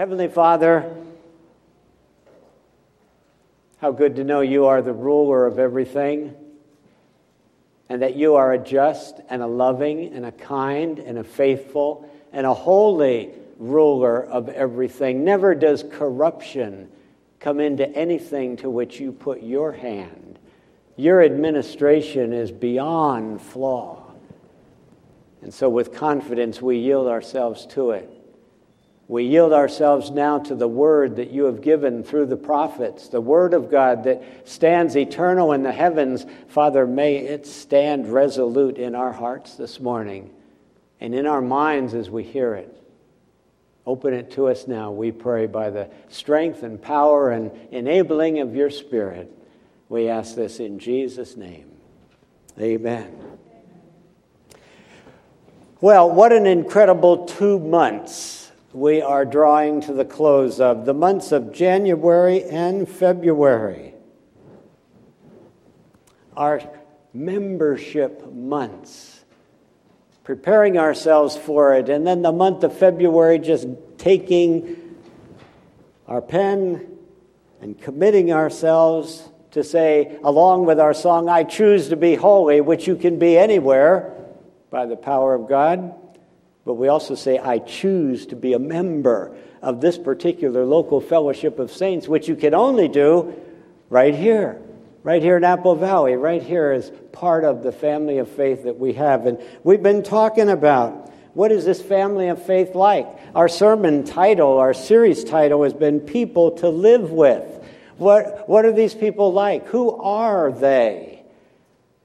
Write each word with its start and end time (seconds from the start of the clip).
Heavenly 0.00 0.28
Father, 0.28 0.96
how 3.82 3.92
good 3.92 4.16
to 4.16 4.24
know 4.24 4.40
you 4.40 4.64
are 4.64 4.80
the 4.80 4.94
ruler 4.94 5.46
of 5.46 5.58
everything 5.58 6.34
and 7.90 8.00
that 8.00 8.16
you 8.16 8.36
are 8.36 8.54
a 8.54 8.58
just 8.58 9.20
and 9.28 9.42
a 9.42 9.46
loving 9.46 10.14
and 10.14 10.24
a 10.24 10.32
kind 10.32 10.98
and 11.00 11.18
a 11.18 11.22
faithful 11.22 12.10
and 12.32 12.46
a 12.46 12.54
holy 12.54 13.28
ruler 13.58 14.24
of 14.24 14.48
everything. 14.48 15.22
Never 15.22 15.54
does 15.54 15.84
corruption 15.92 16.88
come 17.38 17.60
into 17.60 17.86
anything 17.90 18.56
to 18.56 18.70
which 18.70 19.00
you 19.00 19.12
put 19.12 19.42
your 19.42 19.70
hand. 19.70 20.38
Your 20.96 21.22
administration 21.22 22.32
is 22.32 22.50
beyond 22.50 23.42
flaw. 23.42 24.14
And 25.42 25.52
so, 25.52 25.68
with 25.68 25.92
confidence, 25.92 26.62
we 26.62 26.78
yield 26.78 27.06
ourselves 27.06 27.66
to 27.66 27.90
it. 27.90 28.19
We 29.10 29.24
yield 29.24 29.52
ourselves 29.52 30.12
now 30.12 30.38
to 30.38 30.54
the 30.54 30.68
word 30.68 31.16
that 31.16 31.32
you 31.32 31.46
have 31.46 31.62
given 31.62 32.04
through 32.04 32.26
the 32.26 32.36
prophets, 32.36 33.08
the 33.08 33.20
word 33.20 33.54
of 33.54 33.68
God 33.68 34.04
that 34.04 34.22
stands 34.48 34.96
eternal 34.96 35.52
in 35.52 35.64
the 35.64 35.72
heavens. 35.72 36.24
Father, 36.46 36.86
may 36.86 37.16
it 37.16 37.44
stand 37.44 38.06
resolute 38.06 38.78
in 38.78 38.94
our 38.94 39.12
hearts 39.12 39.56
this 39.56 39.80
morning 39.80 40.30
and 41.00 41.12
in 41.12 41.26
our 41.26 41.42
minds 41.42 41.92
as 41.92 42.08
we 42.08 42.22
hear 42.22 42.54
it. 42.54 42.80
Open 43.84 44.14
it 44.14 44.30
to 44.34 44.46
us 44.46 44.68
now, 44.68 44.92
we 44.92 45.10
pray, 45.10 45.48
by 45.48 45.70
the 45.70 45.90
strength 46.08 46.62
and 46.62 46.80
power 46.80 47.30
and 47.32 47.50
enabling 47.72 48.38
of 48.38 48.54
your 48.54 48.70
Spirit. 48.70 49.28
We 49.88 50.08
ask 50.08 50.36
this 50.36 50.60
in 50.60 50.78
Jesus' 50.78 51.36
name. 51.36 51.68
Amen. 52.60 53.12
Well, 55.80 56.08
what 56.12 56.32
an 56.32 56.46
incredible 56.46 57.26
two 57.26 57.58
months 57.58 58.39
we 58.72 59.02
are 59.02 59.24
drawing 59.24 59.80
to 59.80 59.92
the 59.92 60.04
close 60.04 60.60
of 60.60 60.84
the 60.84 60.94
months 60.94 61.32
of 61.32 61.52
January 61.52 62.44
and 62.44 62.88
February. 62.88 63.94
Our 66.36 66.62
membership 67.12 68.32
months, 68.32 69.24
preparing 70.22 70.78
ourselves 70.78 71.36
for 71.36 71.74
it, 71.74 71.88
and 71.88 72.06
then 72.06 72.22
the 72.22 72.32
month 72.32 72.62
of 72.62 72.76
February 72.76 73.40
just 73.40 73.66
taking 73.98 74.96
our 76.06 76.22
pen 76.22 76.96
and 77.60 77.80
committing 77.80 78.32
ourselves 78.32 79.28
to 79.50 79.64
say, 79.64 80.16
along 80.22 80.64
with 80.64 80.78
our 80.78 80.94
song, 80.94 81.28
I 81.28 81.42
choose 81.42 81.88
to 81.88 81.96
be 81.96 82.14
holy, 82.14 82.60
which 82.60 82.86
you 82.86 82.94
can 82.94 83.18
be 83.18 83.36
anywhere 83.36 84.14
by 84.70 84.86
the 84.86 84.96
power 84.96 85.34
of 85.34 85.48
God. 85.48 85.94
But 86.70 86.74
we 86.74 86.86
also 86.86 87.16
say, 87.16 87.36
I 87.36 87.58
choose 87.58 88.26
to 88.26 88.36
be 88.36 88.52
a 88.52 88.58
member 88.60 89.34
of 89.60 89.80
this 89.80 89.98
particular 89.98 90.64
local 90.64 91.00
fellowship 91.00 91.58
of 91.58 91.72
saints, 91.72 92.06
which 92.06 92.28
you 92.28 92.36
can 92.36 92.54
only 92.54 92.86
do 92.86 93.34
right 93.88 94.14
here, 94.14 94.62
right 95.02 95.20
here 95.20 95.36
in 95.36 95.42
Apple 95.42 95.74
Valley, 95.74 96.14
right 96.14 96.40
here 96.40 96.70
as 96.70 96.92
part 97.10 97.42
of 97.42 97.64
the 97.64 97.72
family 97.72 98.18
of 98.18 98.28
faith 98.28 98.62
that 98.62 98.78
we 98.78 98.92
have. 98.92 99.26
And 99.26 99.42
we've 99.64 99.82
been 99.82 100.04
talking 100.04 100.48
about 100.48 101.12
what 101.34 101.50
is 101.50 101.64
this 101.64 101.82
family 101.82 102.28
of 102.28 102.40
faith 102.46 102.76
like? 102.76 103.08
Our 103.34 103.48
sermon 103.48 104.04
title, 104.04 104.58
our 104.58 104.72
series 104.72 105.24
title 105.24 105.64
has 105.64 105.74
been 105.74 105.98
People 105.98 106.52
to 106.58 106.68
Live 106.68 107.10
With. 107.10 107.66
What, 107.96 108.48
what 108.48 108.64
are 108.64 108.70
these 108.70 108.94
people 108.94 109.32
like? 109.32 109.66
Who 109.66 109.90
are 109.90 110.52
they? 110.52 111.24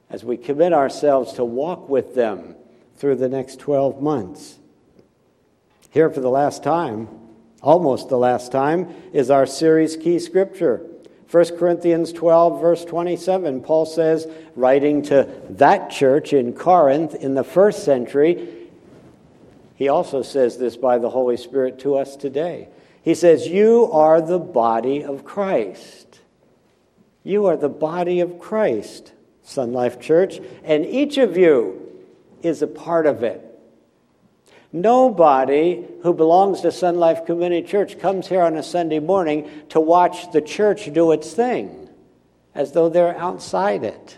As 0.09 0.23
we 0.23 0.37
commit 0.37 0.73
ourselves 0.73 1.33
to 1.33 1.45
walk 1.45 1.87
with 1.87 2.15
them 2.15 2.55
through 2.97 3.15
the 3.15 3.29
next 3.29 3.59
12 3.59 4.01
months. 4.01 4.57
Here 5.89 6.09
for 6.09 6.19
the 6.19 6.29
last 6.29 6.63
time, 6.63 7.07
almost 7.61 8.09
the 8.09 8.17
last 8.17 8.51
time, 8.51 8.93
is 9.13 9.29
our 9.29 9.45
series 9.45 9.95
key 9.95 10.19
scripture. 10.19 10.85
1 11.31 11.57
Corinthians 11.57 12.13
12, 12.13 12.61
verse 12.61 12.85
27, 12.85 13.61
Paul 13.61 13.85
says, 13.85 14.27
writing 14.55 15.01
to 15.03 15.27
that 15.49 15.89
church 15.89 16.33
in 16.33 16.53
Corinth 16.53 17.15
in 17.15 17.33
the 17.33 17.43
first 17.43 17.83
century, 17.83 18.47
he 19.75 19.89
also 19.89 20.21
says 20.21 20.57
this 20.57 20.77
by 20.77 20.97
the 20.97 21.09
Holy 21.09 21.37
Spirit 21.37 21.79
to 21.79 21.95
us 21.95 22.15
today. 22.15 22.69
He 23.01 23.13
says, 23.13 23.47
You 23.47 23.89
are 23.91 24.21
the 24.21 24.39
body 24.39 25.03
of 25.03 25.25
Christ. 25.25 26.19
You 27.23 27.47
are 27.47 27.57
the 27.57 27.69
body 27.69 28.19
of 28.21 28.39
Christ, 28.39 29.11
Sun 29.43 29.73
Life 29.73 29.99
Church, 29.99 30.39
and 30.63 30.85
each 30.85 31.17
of 31.17 31.37
you 31.37 31.84
is 32.41 32.61
a 32.61 32.67
part 32.67 33.05
of 33.05 33.23
it. 33.23 33.41
Nobody 34.71 35.85
who 36.03 36.13
belongs 36.13 36.61
to 36.61 36.71
Sun 36.71 36.97
Life 36.97 37.25
Community 37.25 37.65
Church 37.65 37.97
comes 37.97 38.27
here 38.27 38.41
on 38.41 38.57
a 38.57 38.63
Sunday 38.63 38.99
morning 38.99 39.49
to 39.69 39.79
watch 39.79 40.31
the 40.31 40.41
church 40.41 40.91
do 40.93 41.11
its 41.11 41.33
thing 41.33 41.89
as 42.53 42.71
though 42.71 42.89
they're 42.89 43.17
outside 43.17 43.83
it. 43.83 44.17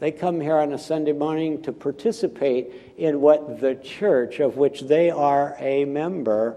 They 0.00 0.10
come 0.10 0.40
here 0.40 0.58
on 0.58 0.72
a 0.72 0.78
Sunday 0.78 1.12
morning 1.12 1.62
to 1.62 1.72
participate 1.72 2.94
in 2.98 3.20
what 3.20 3.60
the 3.60 3.76
church 3.76 4.40
of 4.40 4.56
which 4.56 4.82
they 4.82 5.10
are 5.10 5.56
a 5.58 5.84
member 5.84 6.56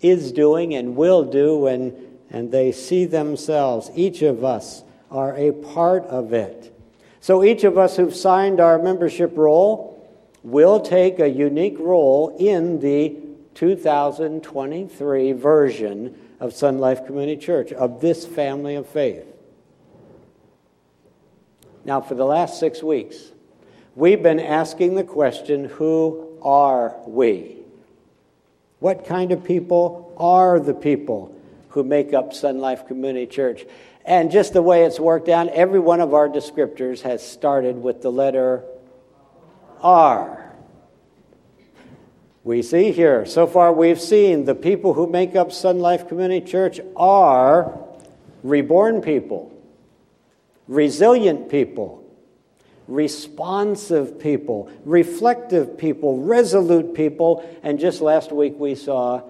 is 0.00 0.32
doing 0.32 0.74
and 0.74 0.96
will 0.96 1.24
do, 1.24 1.66
and, 1.66 1.92
and 2.30 2.50
they 2.50 2.72
see 2.72 3.04
themselves, 3.04 3.90
each 3.94 4.22
of 4.22 4.44
us, 4.44 4.82
are 5.10 5.36
a 5.36 5.52
part 5.52 6.04
of 6.04 6.32
it. 6.32 6.74
So 7.20 7.44
each 7.44 7.64
of 7.64 7.78
us 7.78 7.96
who've 7.96 8.14
signed 8.14 8.60
our 8.60 8.78
membership 8.78 9.36
roll, 9.36 9.90
will 10.42 10.80
take 10.80 11.18
a 11.18 11.28
unique 11.28 11.78
role 11.78 12.36
in 12.38 12.80
the 12.80 13.16
2023 13.54 15.32
version 15.32 16.18
of 16.38 16.54
Sun 16.54 16.78
Life 16.78 17.04
Community 17.06 17.40
Church, 17.40 17.72
of 17.72 18.00
this 18.00 18.26
family 18.26 18.74
of 18.74 18.88
faith. 18.88 19.26
Now, 21.84 22.00
for 22.00 22.14
the 22.14 22.24
last 22.24 22.58
six 22.58 22.82
weeks, 22.82 23.32
we've 23.94 24.22
been 24.22 24.40
asking 24.40 24.94
the 24.94 25.04
question 25.04 25.66
who 25.66 26.38
are 26.42 26.96
we? 27.06 27.56
What 28.78 29.04
kind 29.06 29.32
of 29.32 29.44
people 29.44 30.14
are 30.16 30.58
the 30.58 30.74
people 30.74 31.34
who 31.70 31.84
make 31.84 32.14
up 32.14 32.32
Sun 32.32 32.60
Life 32.60 32.86
Community 32.86 33.26
Church? 33.26 33.66
And 34.10 34.32
just 34.32 34.54
the 34.54 34.60
way 34.60 34.86
it's 34.86 34.98
worked 34.98 35.28
out, 35.28 35.46
every 35.50 35.78
one 35.78 36.00
of 36.00 36.14
our 36.14 36.28
descriptors 36.28 37.02
has 37.02 37.24
started 37.24 37.80
with 37.80 38.02
the 38.02 38.10
letter 38.10 38.64
R. 39.80 40.52
We 42.42 42.62
see 42.62 42.90
here, 42.90 43.24
so 43.24 43.46
far 43.46 43.72
we've 43.72 44.00
seen 44.00 44.46
the 44.46 44.54
people 44.56 44.94
who 44.94 45.06
make 45.06 45.36
up 45.36 45.52
Sun 45.52 45.78
Life 45.78 46.08
Community 46.08 46.44
Church 46.44 46.80
are 46.96 47.78
reborn 48.42 49.00
people, 49.00 49.56
resilient 50.66 51.48
people, 51.48 52.02
responsive 52.88 54.18
people, 54.18 54.72
reflective 54.84 55.78
people, 55.78 56.18
resolute 56.18 56.94
people, 56.94 57.48
and 57.62 57.78
just 57.78 58.00
last 58.00 58.32
week 58.32 58.54
we 58.58 58.74
saw 58.74 59.22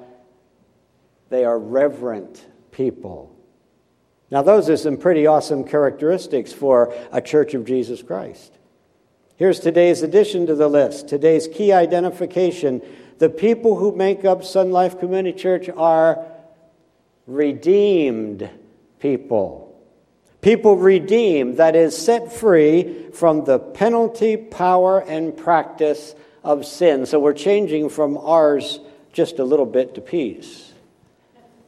they 1.28 1.44
are 1.44 1.58
reverent 1.58 2.46
people. 2.72 3.37
Now, 4.31 4.43
those 4.43 4.71
are 4.71 4.77
some 4.77 4.97
pretty 4.97 5.27
awesome 5.27 5.65
characteristics 5.65 6.53
for 6.53 6.94
a 7.11 7.21
church 7.21 7.55
of 7.55 7.65
Jesus 7.65 8.03
Christ. 8.03 8.56
Here's 9.37 9.59
today's 9.59 10.03
addition 10.03 10.47
to 10.47 10.55
the 10.55 10.69
list, 10.69 11.09
today's 11.09 11.49
key 11.49 11.73
identification. 11.73 12.82
The 13.19 13.31
people 13.31 13.77
who 13.77 13.97
make 13.97 14.25
up 14.25 14.44
Sun 14.44 14.71
Life 14.71 15.00
Community 15.00 15.37
Church 15.37 15.69
are 15.69 16.25
redeemed 17.27 18.49
people. 19.00 19.67
People 20.43 20.77
redeemed, 20.77 21.56
that 21.56 21.75
is, 21.75 21.97
set 21.97 22.32
free 22.32 23.09
from 23.12 23.44
the 23.44 23.59
penalty, 23.59 24.37
power, 24.37 25.00
and 25.00 25.37
practice 25.37 26.15
of 26.44 26.65
sin. 26.65 27.05
So 27.05 27.19
we're 27.19 27.35
changing 27.35 27.88
from 27.88 28.17
ours 28.17 28.79
just 29.12 29.38
a 29.38 29.44
little 29.44 29.67
bit 29.67 29.97
to 29.97 30.00
peace 30.00 30.73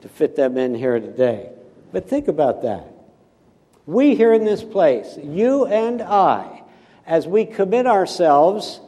to 0.03 0.09
fit 0.09 0.37
them 0.37 0.56
in 0.56 0.75
here 0.75 1.00
today. 1.00 1.50
But 1.92 2.08
think 2.08 2.28
about 2.28 2.62
that. 2.62 2.88
We 3.86 4.14
here 4.14 4.32
in 4.32 4.44
this 4.44 4.64
place, 4.64 5.18
you 5.22 5.66
and 5.66 6.00
I, 6.00 6.62
as 7.06 7.26
we 7.26 7.44
commit 7.44 7.86
ourselves 7.86 8.80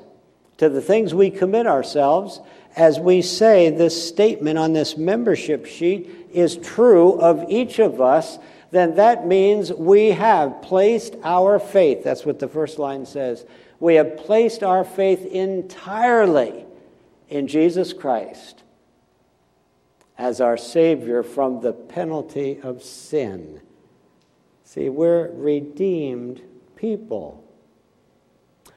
to 0.57 0.69
the 0.69 0.81
things 0.81 1.13
we 1.13 1.31
commit 1.31 1.67
ourselves, 1.67 2.41
as 2.77 2.99
we 2.99 3.23
say 3.23 3.71
this 3.71 4.09
statement 4.09 4.59
on 4.59 4.73
this 4.73 4.97
membership 4.97 5.67
sheet 5.67 6.29
is 6.33 6.57
true 6.57 7.21
of 7.21 7.45
each 7.49 7.79
of 7.79 8.01
us, 8.01 8.39
then 8.71 8.97
that 8.97 9.27
means 9.27 9.73
we 9.73 10.11
have 10.11 10.63
placed 10.63 11.15
our 11.23 11.59
faith. 11.59 12.03
That's 12.03 12.25
what 12.25 12.39
the 12.39 12.49
first 12.49 12.79
line 12.79 13.07
says. 13.07 13.45
We 13.79 13.97
have 13.97 14.17
placed 14.17 14.63
our 14.63 14.85
faith 14.85 15.25
entirely 15.27 16.65
in 17.29 17.47
Jesus 17.47 17.93
Christ 17.93 18.64
as 20.17 20.41
our 20.41 20.57
Savior 20.57 21.23
from 21.23 21.61
the 21.61 21.73
penalty 21.73 22.61
of 22.63 22.83
sin. 22.83 23.61
See, 24.65 24.89
we're 24.89 25.31
redeemed 25.33 26.43
people. 26.77 27.45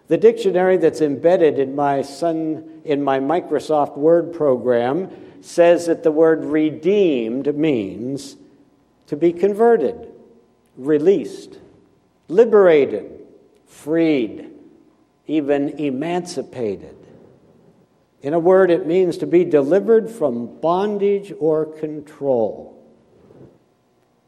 The 0.07 0.17
dictionary 0.17 0.77
that's 0.77 1.01
embedded 1.01 1.59
in 1.59 1.75
my 1.75 2.01
son 2.01 2.81
in 2.85 3.03
my 3.03 3.19
Microsoft 3.19 3.97
Word 3.97 4.33
program 4.33 5.11
says 5.41 5.85
that 5.85 6.03
the 6.03 6.11
word 6.11 6.43
redeemed 6.43 7.55
means 7.55 8.37
to 9.07 9.15
be 9.15 9.31
converted, 9.31 10.11
released, 10.75 11.59
liberated, 12.27 13.25
freed, 13.65 14.49
even 15.25 15.69
emancipated. 15.79 16.95
In 18.21 18.33
a 18.33 18.39
word, 18.39 18.71
it 18.71 18.87
means 18.87 19.17
to 19.17 19.27
be 19.27 19.43
delivered 19.45 20.09
from 20.09 20.59
bondage 20.59 21.31
or 21.39 21.65
control. 21.65 22.73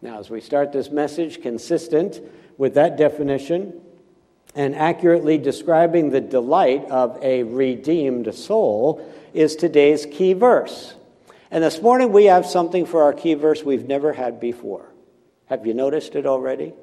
Now, 0.01 0.19
as 0.19 0.29
we 0.29 0.41
start 0.41 0.71
this 0.71 0.89
message 0.89 1.41
consistent 1.41 2.21
with 2.57 2.75
that 2.75 2.97
definition 2.97 3.81
and 4.55 4.75
accurately 4.75 5.37
describing 5.37 6.09
the 6.09 6.21
delight 6.21 6.85
of 6.89 7.17
a 7.21 7.43
redeemed 7.43 8.33
soul, 8.33 9.05
is 9.33 9.55
today's 9.55 10.05
key 10.05 10.33
verse. 10.33 10.95
And 11.51 11.63
this 11.63 11.81
morning 11.81 12.11
we 12.11 12.25
have 12.25 12.45
something 12.45 12.85
for 12.85 13.03
our 13.03 13.13
key 13.13 13.33
verse 13.33 13.63
we've 13.63 13.87
never 13.87 14.13
had 14.13 14.39
before. 14.39 14.91
Have 15.45 15.65
you 15.65 15.73
noticed 15.73 16.15
it 16.15 16.25
already? 16.25 16.73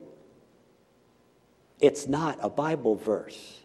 It's 1.81 2.09
not 2.09 2.39
a 2.41 2.49
Bible 2.49 2.97
verse. 2.97 3.61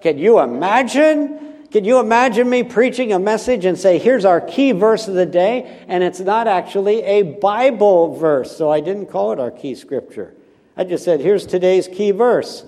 Can 0.00 0.18
you 0.18 0.40
imagine? 0.40 1.53
Can 1.74 1.84
you 1.84 1.98
imagine 1.98 2.48
me 2.48 2.62
preaching 2.62 3.12
a 3.12 3.18
message 3.18 3.64
and 3.64 3.76
say, 3.76 3.98
here's 3.98 4.24
our 4.24 4.40
key 4.40 4.70
verse 4.70 5.08
of 5.08 5.14
the 5.14 5.26
day, 5.26 5.84
and 5.88 6.04
it's 6.04 6.20
not 6.20 6.46
actually 6.46 7.02
a 7.02 7.22
Bible 7.22 8.14
verse, 8.14 8.56
so 8.56 8.70
I 8.70 8.78
didn't 8.78 9.06
call 9.06 9.32
it 9.32 9.40
our 9.40 9.50
key 9.50 9.74
scripture. 9.74 10.36
I 10.76 10.84
just 10.84 11.04
said, 11.04 11.18
here's 11.18 11.44
today's 11.44 11.88
key 11.88 12.12
verse. 12.12 12.64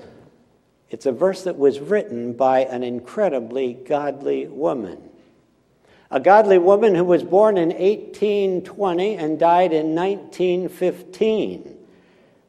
It's 0.91 1.06
a 1.06 1.12
verse 1.12 1.44
that 1.44 1.56
was 1.56 1.79
written 1.79 2.32
by 2.32 2.64
an 2.64 2.82
incredibly 2.82 3.75
godly 3.75 4.49
woman. 4.49 4.99
A 6.11 6.19
godly 6.19 6.58
woman 6.58 6.97
who 6.97 7.05
was 7.05 7.23
born 7.23 7.58
in 7.58 7.69
1820 7.69 9.19
and 9.19 9.38
died 9.38 9.73
in 9.73 9.94
1915. 9.94 11.76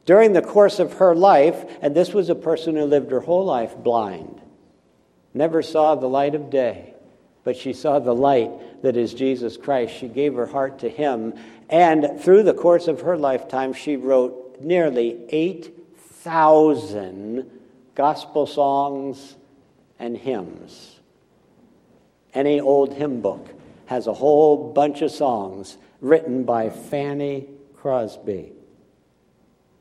During 0.06 0.32
the 0.32 0.42
course 0.42 0.80
of 0.80 0.94
her 0.94 1.14
life, 1.14 1.64
and 1.80 1.94
this 1.94 2.12
was 2.12 2.28
a 2.28 2.34
person 2.34 2.74
who 2.74 2.84
lived 2.84 3.12
her 3.12 3.20
whole 3.20 3.44
life 3.44 3.76
blind 3.76 4.37
never 5.38 5.62
saw 5.62 5.94
the 5.94 6.08
light 6.08 6.34
of 6.34 6.50
day, 6.50 6.92
but 7.44 7.56
she 7.56 7.72
saw 7.72 8.00
the 8.00 8.14
light 8.14 8.82
that 8.82 8.96
is 8.96 9.14
Jesus 9.14 9.56
Christ. 9.56 9.94
She 9.94 10.08
gave 10.08 10.34
her 10.34 10.46
heart 10.46 10.80
to 10.80 10.90
Him, 10.90 11.34
and 11.70 12.20
through 12.20 12.42
the 12.42 12.52
course 12.52 12.88
of 12.88 13.02
her 13.02 13.16
lifetime, 13.16 13.72
she 13.72 13.94
wrote 13.96 14.56
nearly 14.60 15.24
8,000 15.30 17.48
gospel 17.94 18.46
songs 18.46 19.36
and 19.98 20.16
hymns. 20.16 20.96
Any 22.34 22.60
old 22.60 22.92
hymn 22.92 23.20
book 23.20 23.48
has 23.86 24.06
a 24.06 24.14
whole 24.14 24.72
bunch 24.72 25.02
of 25.02 25.10
songs 25.10 25.76
written 26.00 26.44
by 26.44 26.70
Fanny 26.70 27.48
Crosby. 27.76 28.52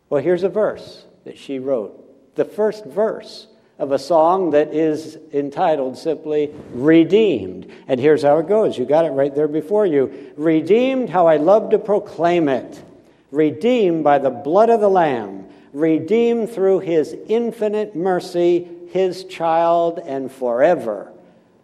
Well, 0.09 0.23
here's 0.23 0.43
a 0.43 0.49
verse 0.49 1.05
that 1.25 1.37
she 1.37 1.59
wrote. 1.59 2.35
The 2.35 2.45
first 2.45 2.85
verse 2.85 3.47
of 3.79 3.91
a 3.91 3.99
song 3.99 4.51
that 4.51 4.73
is 4.73 5.17
entitled 5.31 5.97
simply 5.97 6.53
Redeemed. 6.71 7.71
And 7.87 7.99
here's 7.99 8.23
how 8.23 8.39
it 8.39 8.47
goes. 8.47 8.77
You 8.77 8.85
got 8.85 9.05
it 9.05 9.11
right 9.11 9.33
there 9.33 9.47
before 9.47 9.85
you. 9.85 10.33
Redeemed, 10.35 11.09
how 11.09 11.27
I 11.27 11.37
love 11.37 11.69
to 11.71 11.79
proclaim 11.79 12.49
it. 12.49 12.83
Redeemed 13.31 14.03
by 14.03 14.17
the 14.17 14.29
blood 14.29 14.69
of 14.69 14.81
the 14.81 14.89
Lamb. 14.89 15.47
Redeemed 15.73 16.49
through 16.49 16.79
his 16.79 17.15
infinite 17.27 17.95
mercy, 17.95 18.67
his 18.89 19.25
child, 19.25 19.99
and 19.99 20.31
forever 20.31 21.11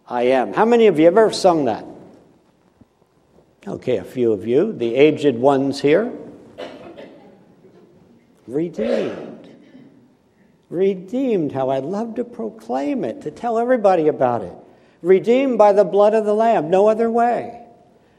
I 0.06 0.24
am. 0.24 0.52
How 0.52 0.64
many 0.64 0.86
of 0.86 0.98
you 0.98 1.06
have 1.06 1.16
ever 1.16 1.32
sung 1.32 1.64
that? 1.64 1.84
Okay, 3.66 3.96
a 3.96 4.04
few 4.04 4.32
of 4.32 4.46
you, 4.46 4.72
the 4.72 4.94
aged 4.94 5.36
ones 5.36 5.80
here. 5.80 6.12
Redeemed 8.46 9.33
Redeemed, 10.74 11.52
how 11.52 11.70
I 11.70 11.78
love 11.78 12.16
to 12.16 12.24
proclaim 12.24 13.04
it, 13.04 13.22
to 13.22 13.30
tell 13.30 13.58
everybody 13.60 14.08
about 14.08 14.42
it. 14.42 14.56
Redeemed 15.02 15.56
by 15.56 15.72
the 15.72 15.84
blood 15.84 16.14
of 16.14 16.24
the 16.24 16.34
Lamb, 16.34 16.68
no 16.68 16.88
other 16.88 17.08
way. 17.08 17.64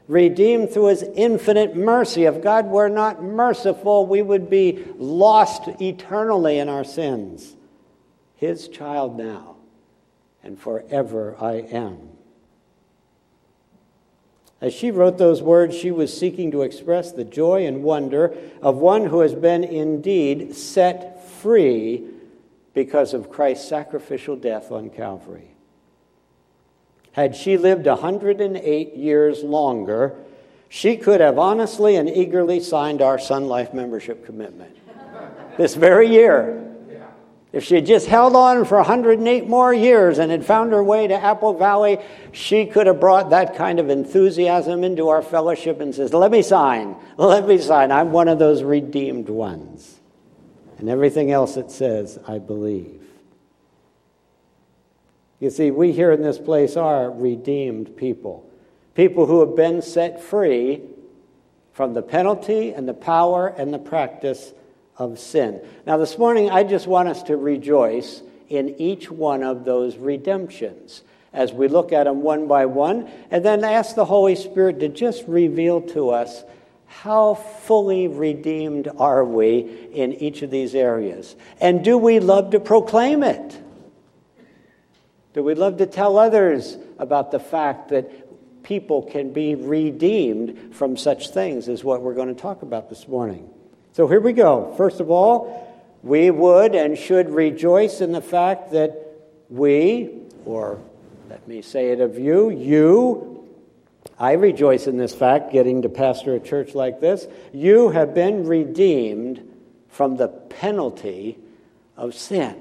Redeemed 0.08 0.70
through 0.70 0.86
his 0.86 1.02
infinite 1.02 1.76
mercy. 1.76 2.24
If 2.24 2.42
God 2.42 2.66
were 2.66 2.88
not 2.88 3.22
merciful, 3.22 4.06
we 4.06 4.22
would 4.22 4.48
be 4.48 4.82
lost 4.96 5.68
eternally 5.82 6.58
in 6.58 6.70
our 6.70 6.84
sins. 6.84 7.56
His 8.36 8.68
child 8.68 9.18
now, 9.18 9.56
and 10.42 10.58
forever 10.58 11.36
I 11.38 11.56
am. 11.56 12.08
As 14.62 14.72
she 14.72 14.90
wrote 14.90 15.18
those 15.18 15.42
words, 15.42 15.76
she 15.76 15.90
was 15.90 16.18
seeking 16.18 16.50
to 16.52 16.62
express 16.62 17.12
the 17.12 17.24
joy 17.24 17.66
and 17.66 17.82
wonder 17.82 18.34
of 18.62 18.76
one 18.76 19.04
who 19.04 19.20
has 19.20 19.34
been 19.34 19.62
indeed 19.62 20.54
set 20.54 21.28
free 21.28 22.12
because 22.76 23.14
of 23.14 23.30
Christ's 23.30 23.66
sacrificial 23.66 24.36
death 24.36 24.70
on 24.70 24.90
Calvary. 24.90 25.48
Had 27.12 27.34
she 27.34 27.56
lived 27.56 27.86
108 27.86 28.94
years 28.94 29.42
longer, 29.42 30.14
she 30.68 30.98
could 30.98 31.22
have 31.22 31.38
honestly 31.38 31.96
and 31.96 32.06
eagerly 32.06 32.60
signed 32.60 33.00
our 33.00 33.18
Sun 33.18 33.48
Life 33.48 33.72
membership 33.72 34.26
commitment 34.26 34.76
this 35.56 35.74
very 35.74 36.10
year. 36.10 36.70
If 37.50 37.64
she 37.64 37.76
had 37.76 37.86
just 37.86 38.08
held 38.08 38.36
on 38.36 38.66
for 38.66 38.76
108 38.76 39.48
more 39.48 39.72
years 39.72 40.18
and 40.18 40.30
had 40.30 40.44
found 40.44 40.72
her 40.72 40.84
way 40.84 41.06
to 41.06 41.14
Apple 41.14 41.54
Valley, 41.54 41.98
she 42.32 42.66
could 42.66 42.86
have 42.86 43.00
brought 43.00 43.30
that 43.30 43.56
kind 43.56 43.80
of 43.80 43.88
enthusiasm 43.88 44.84
into 44.84 45.08
our 45.08 45.22
fellowship 45.22 45.80
and 45.80 45.94
says, 45.94 46.12
Let 46.12 46.30
me 46.30 46.42
sign, 46.42 46.94
let 47.16 47.48
me 47.48 47.56
sign. 47.56 47.90
I'm 47.90 48.12
one 48.12 48.28
of 48.28 48.38
those 48.38 48.62
redeemed 48.62 49.30
ones. 49.30 49.95
And 50.78 50.88
everything 50.88 51.30
else 51.30 51.56
it 51.56 51.70
says, 51.70 52.18
I 52.28 52.38
believe. 52.38 53.02
You 55.40 55.50
see, 55.50 55.70
we 55.70 55.92
here 55.92 56.12
in 56.12 56.22
this 56.22 56.38
place 56.38 56.76
are 56.76 57.10
redeemed 57.10 57.96
people, 57.96 58.50
people 58.94 59.26
who 59.26 59.40
have 59.40 59.54
been 59.54 59.82
set 59.82 60.22
free 60.22 60.82
from 61.72 61.92
the 61.92 62.02
penalty 62.02 62.72
and 62.72 62.88
the 62.88 62.94
power 62.94 63.48
and 63.48 63.72
the 63.72 63.78
practice 63.78 64.52
of 64.96 65.18
sin. 65.18 65.60
Now, 65.86 65.98
this 65.98 66.16
morning, 66.16 66.50
I 66.50 66.62
just 66.62 66.86
want 66.86 67.08
us 67.08 67.22
to 67.24 67.36
rejoice 67.36 68.22
in 68.48 68.80
each 68.80 69.10
one 69.10 69.42
of 69.42 69.64
those 69.64 69.96
redemptions 69.96 71.02
as 71.34 71.52
we 71.52 71.68
look 71.68 71.92
at 71.92 72.04
them 72.04 72.22
one 72.22 72.46
by 72.46 72.64
one, 72.64 73.10
and 73.30 73.44
then 73.44 73.62
ask 73.62 73.94
the 73.94 74.06
Holy 74.06 74.34
Spirit 74.34 74.80
to 74.80 74.88
just 74.88 75.22
reveal 75.28 75.82
to 75.82 76.08
us 76.08 76.44
how 76.86 77.34
fully 77.34 78.08
redeemed 78.08 78.88
are 78.98 79.24
we 79.24 79.88
in 79.92 80.12
each 80.14 80.42
of 80.42 80.50
these 80.50 80.74
areas? 80.74 81.36
And 81.60 81.84
do 81.84 81.98
we 81.98 82.20
love 82.20 82.50
to 82.50 82.60
proclaim 82.60 83.22
it? 83.22 83.60
Do 85.34 85.42
we 85.42 85.54
love 85.54 85.78
to 85.78 85.86
tell 85.86 86.18
others 86.18 86.78
about 86.98 87.30
the 87.30 87.38
fact 87.38 87.90
that 87.90 88.62
people 88.66 89.02
can 89.02 89.32
be 89.32 89.54
redeemed 89.54 90.74
from 90.74 90.96
such 90.96 91.30
things, 91.30 91.68
is 91.68 91.84
what 91.84 92.02
we're 92.02 92.14
going 92.14 92.34
to 92.34 92.40
talk 92.40 92.62
about 92.62 92.88
this 92.88 93.06
morning. 93.06 93.48
So 93.92 94.08
here 94.08 94.20
we 94.20 94.32
go. 94.32 94.74
First 94.76 94.98
of 94.98 95.08
all, 95.08 95.72
we 96.02 96.30
would 96.30 96.74
and 96.74 96.98
should 96.98 97.30
rejoice 97.30 98.00
in 98.00 98.10
the 98.10 98.20
fact 98.20 98.72
that 98.72 98.96
we, 99.48 100.10
or 100.44 100.80
let 101.30 101.46
me 101.46 101.62
say 101.62 101.90
it 101.90 102.00
of 102.00 102.18
you, 102.18 102.50
you 102.50 103.35
I 104.18 104.32
rejoice 104.32 104.86
in 104.86 104.96
this 104.96 105.14
fact, 105.14 105.52
getting 105.52 105.82
to 105.82 105.88
pastor 105.88 106.34
a 106.34 106.40
church 106.40 106.74
like 106.74 107.00
this. 107.00 107.26
You 107.52 107.90
have 107.90 108.14
been 108.14 108.46
redeemed 108.46 109.42
from 109.88 110.16
the 110.16 110.28
penalty 110.28 111.38
of 111.96 112.14
sin. 112.14 112.56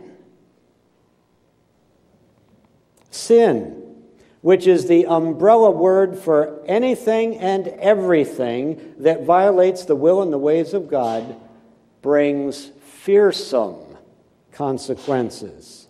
Sin, 3.10 3.96
which 4.42 4.68
is 4.68 4.88
the 4.88 5.06
umbrella 5.06 5.72
word 5.72 6.20
for 6.20 6.62
anything 6.66 7.38
and 7.38 7.68
everything 7.68 8.94
that 9.00 9.24
violates 9.24 9.86
the 9.86 9.96
will 9.96 10.22
and 10.22 10.34
the 10.34 10.38
ways 10.38 10.74
of 10.74 10.90
God, 10.90 11.38
brings 12.02 12.72
fearsome 12.84 13.98
consequences. 14.52 15.88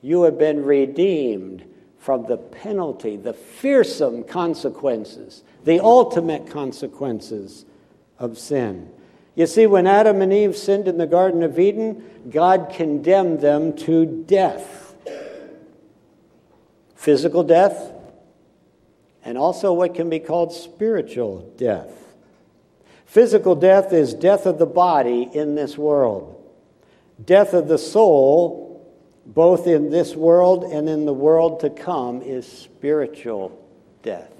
You 0.00 0.22
have 0.22 0.38
been 0.38 0.64
redeemed 0.64 1.64
from 1.98 2.26
the 2.26 2.36
penalty, 2.36 3.16
the 3.16 3.32
fearsome 3.32 4.24
consequences, 4.24 5.42
the 5.64 5.80
ultimate 5.80 6.48
consequences 6.48 7.64
of 8.18 8.38
sin. 8.38 8.90
You 9.34 9.46
see, 9.46 9.66
when 9.66 9.86
Adam 9.86 10.22
and 10.22 10.32
Eve 10.32 10.56
sinned 10.56 10.88
in 10.88 10.98
the 10.98 11.06
Garden 11.06 11.42
of 11.42 11.58
Eden, 11.58 12.04
God 12.30 12.72
condemned 12.74 13.40
them 13.40 13.76
to 13.78 14.06
death 14.06 14.86
physical 17.06 17.44
death, 17.44 17.92
and 19.24 19.38
also 19.38 19.72
what 19.72 19.94
can 19.94 20.10
be 20.10 20.18
called 20.18 20.52
spiritual 20.52 21.38
death. 21.56 21.92
Physical 23.04 23.54
death 23.54 23.92
is 23.92 24.12
death 24.12 24.44
of 24.44 24.58
the 24.58 24.66
body 24.66 25.30
in 25.32 25.54
this 25.54 25.78
world, 25.78 26.34
death 27.24 27.52
of 27.52 27.68
the 27.68 27.78
soul 27.78 28.65
both 29.26 29.66
in 29.66 29.90
this 29.90 30.14
world 30.14 30.64
and 30.64 30.88
in 30.88 31.04
the 31.04 31.12
world 31.12 31.60
to 31.60 31.70
come, 31.70 32.22
is 32.22 32.46
spiritual 32.46 33.60
death. 34.02 34.32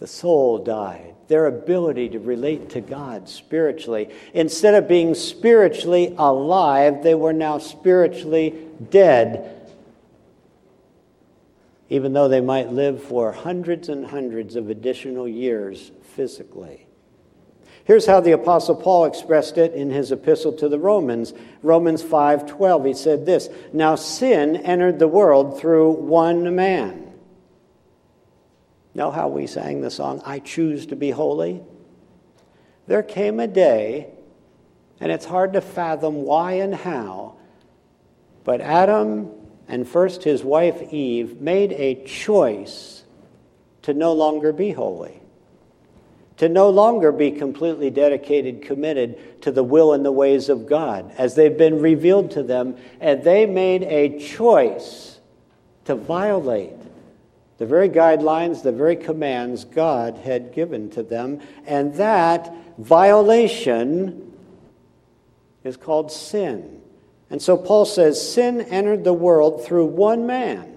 The 0.00 0.06
soul 0.08 0.58
died, 0.58 1.14
their 1.28 1.46
ability 1.46 2.10
to 2.10 2.18
relate 2.18 2.70
to 2.70 2.80
God 2.80 3.28
spiritually. 3.28 4.10
Instead 4.34 4.74
of 4.74 4.88
being 4.88 5.14
spiritually 5.14 6.14
alive, 6.18 7.02
they 7.02 7.14
were 7.14 7.32
now 7.32 7.58
spiritually 7.58 8.54
dead, 8.90 9.70
even 11.88 12.12
though 12.12 12.28
they 12.28 12.40
might 12.40 12.72
live 12.72 13.02
for 13.02 13.32
hundreds 13.32 13.88
and 13.88 14.04
hundreds 14.04 14.56
of 14.56 14.68
additional 14.68 15.28
years 15.28 15.92
physically. 16.02 16.83
Here's 17.84 18.06
how 18.06 18.20
the 18.20 18.32
apostle 18.32 18.74
Paul 18.74 19.04
expressed 19.04 19.58
it 19.58 19.74
in 19.74 19.90
his 19.90 20.10
epistle 20.10 20.52
to 20.54 20.68
the 20.70 20.78
Romans. 20.78 21.34
Romans 21.62 22.02
5:12. 22.02 22.86
He 22.86 22.94
said 22.94 23.26
this, 23.26 23.50
"Now 23.74 23.94
sin 23.94 24.56
entered 24.56 24.98
the 24.98 25.08
world 25.08 25.58
through 25.58 25.90
one 25.92 26.56
man." 26.56 27.12
Know 28.94 29.10
how 29.10 29.28
we 29.28 29.46
sang 29.46 29.82
the 29.82 29.90
song 29.90 30.22
I 30.24 30.38
choose 30.38 30.86
to 30.86 30.96
be 30.96 31.10
holy? 31.10 31.62
There 32.86 33.02
came 33.02 33.38
a 33.38 33.46
day, 33.46 34.08
and 34.98 35.12
it's 35.12 35.26
hard 35.26 35.52
to 35.52 35.60
fathom 35.60 36.24
why 36.24 36.52
and 36.52 36.74
how, 36.74 37.34
but 38.44 38.62
Adam 38.62 39.30
and 39.68 39.86
first 39.86 40.24
his 40.24 40.42
wife 40.42 40.92
Eve 40.92 41.40
made 41.40 41.72
a 41.72 42.02
choice 42.04 43.04
to 43.82 43.92
no 43.92 44.12
longer 44.12 44.52
be 44.52 44.70
holy 44.70 45.20
to 46.36 46.48
no 46.48 46.68
longer 46.68 47.12
be 47.12 47.30
completely 47.30 47.90
dedicated, 47.90 48.62
committed 48.62 49.42
to 49.42 49.52
the 49.52 49.62
will 49.62 49.92
and 49.92 50.04
the 50.04 50.12
ways 50.12 50.48
of 50.48 50.66
God 50.66 51.12
as 51.16 51.34
they've 51.34 51.56
been 51.56 51.80
revealed 51.80 52.32
to 52.32 52.42
them, 52.42 52.76
and 53.00 53.22
they 53.22 53.46
made 53.46 53.82
a 53.84 54.18
choice 54.18 55.20
to 55.84 55.94
violate 55.94 56.72
the 57.58 57.66
very 57.66 57.88
guidelines, 57.88 58.62
the 58.62 58.72
very 58.72 58.96
commands 58.96 59.64
God 59.64 60.16
had 60.18 60.52
given 60.52 60.90
to 60.90 61.02
them, 61.04 61.40
and 61.66 61.94
that 61.94 62.52
violation 62.78 64.32
is 65.62 65.76
called 65.76 66.10
sin. 66.10 66.80
And 67.30 67.40
so 67.40 67.56
Paul 67.56 67.84
says 67.84 68.32
sin 68.32 68.60
entered 68.60 69.04
the 69.04 69.12
world 69.12 69.64
through 69.64 69.86
one 69.86 70.26
man, 70.26 70.76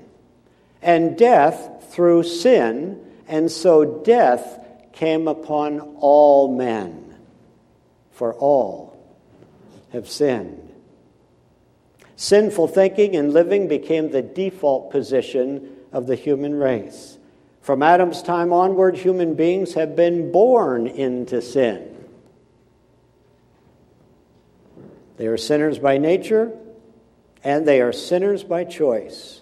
and 0.82 1.18
death 1.18 1.88
through 1.90 2.24
sin, 2.24 3.04
and 3.28 3.52
so 3.52 3.84
death 4.04 4.64
came 4.98 5.28
upon 5.28 5.80
all 6.00 6.56
men, 6.56 7.16
for 8.12 8.34
all 8.34 8.98
have 9.94 10.10
sinned. 10.10 10.74
Sinful 12.16 12.70
thinking 12.70 13.16
and 13.16 13.32
living 13.32 13.68
became 13.68 14.10
the 14.10 14.24
default 14.24 14.90
position 14.90 15.70
of 15.92 16.08
the 16.08 16.16
human 16.16 16.56
race. 16.56 17.20
From 17.62 17.84
Adam's 17.84 18.24
time 18.24 18.52
onward, 18.52 18.98
human 18.98 19.36
beings 19.36 19.76
have 19.76 19.96
been 19.96 20.32
born 20.32 20.88
into 20.88 21.44
sin. 21.44 21.94
They 25.18 25.28
are 25.28 25.38
sinners 25.38 25.78
by 25.78 26.00
nature, 26.00 26.58
and 27.44 27.68
they 27.68 27.82
are 27.82 27.94
sinners 27.94 28.44
by 28.44 28.64
choice. 28.64 29.42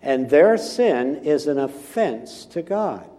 And 0.00 0.30
their 0.30 0.56
sin 0.56 1.16
is 1.16 1.46
an 1.46 1.58
offense 1.58 2.46
to 2.46 2.62
God. 2.62 3.10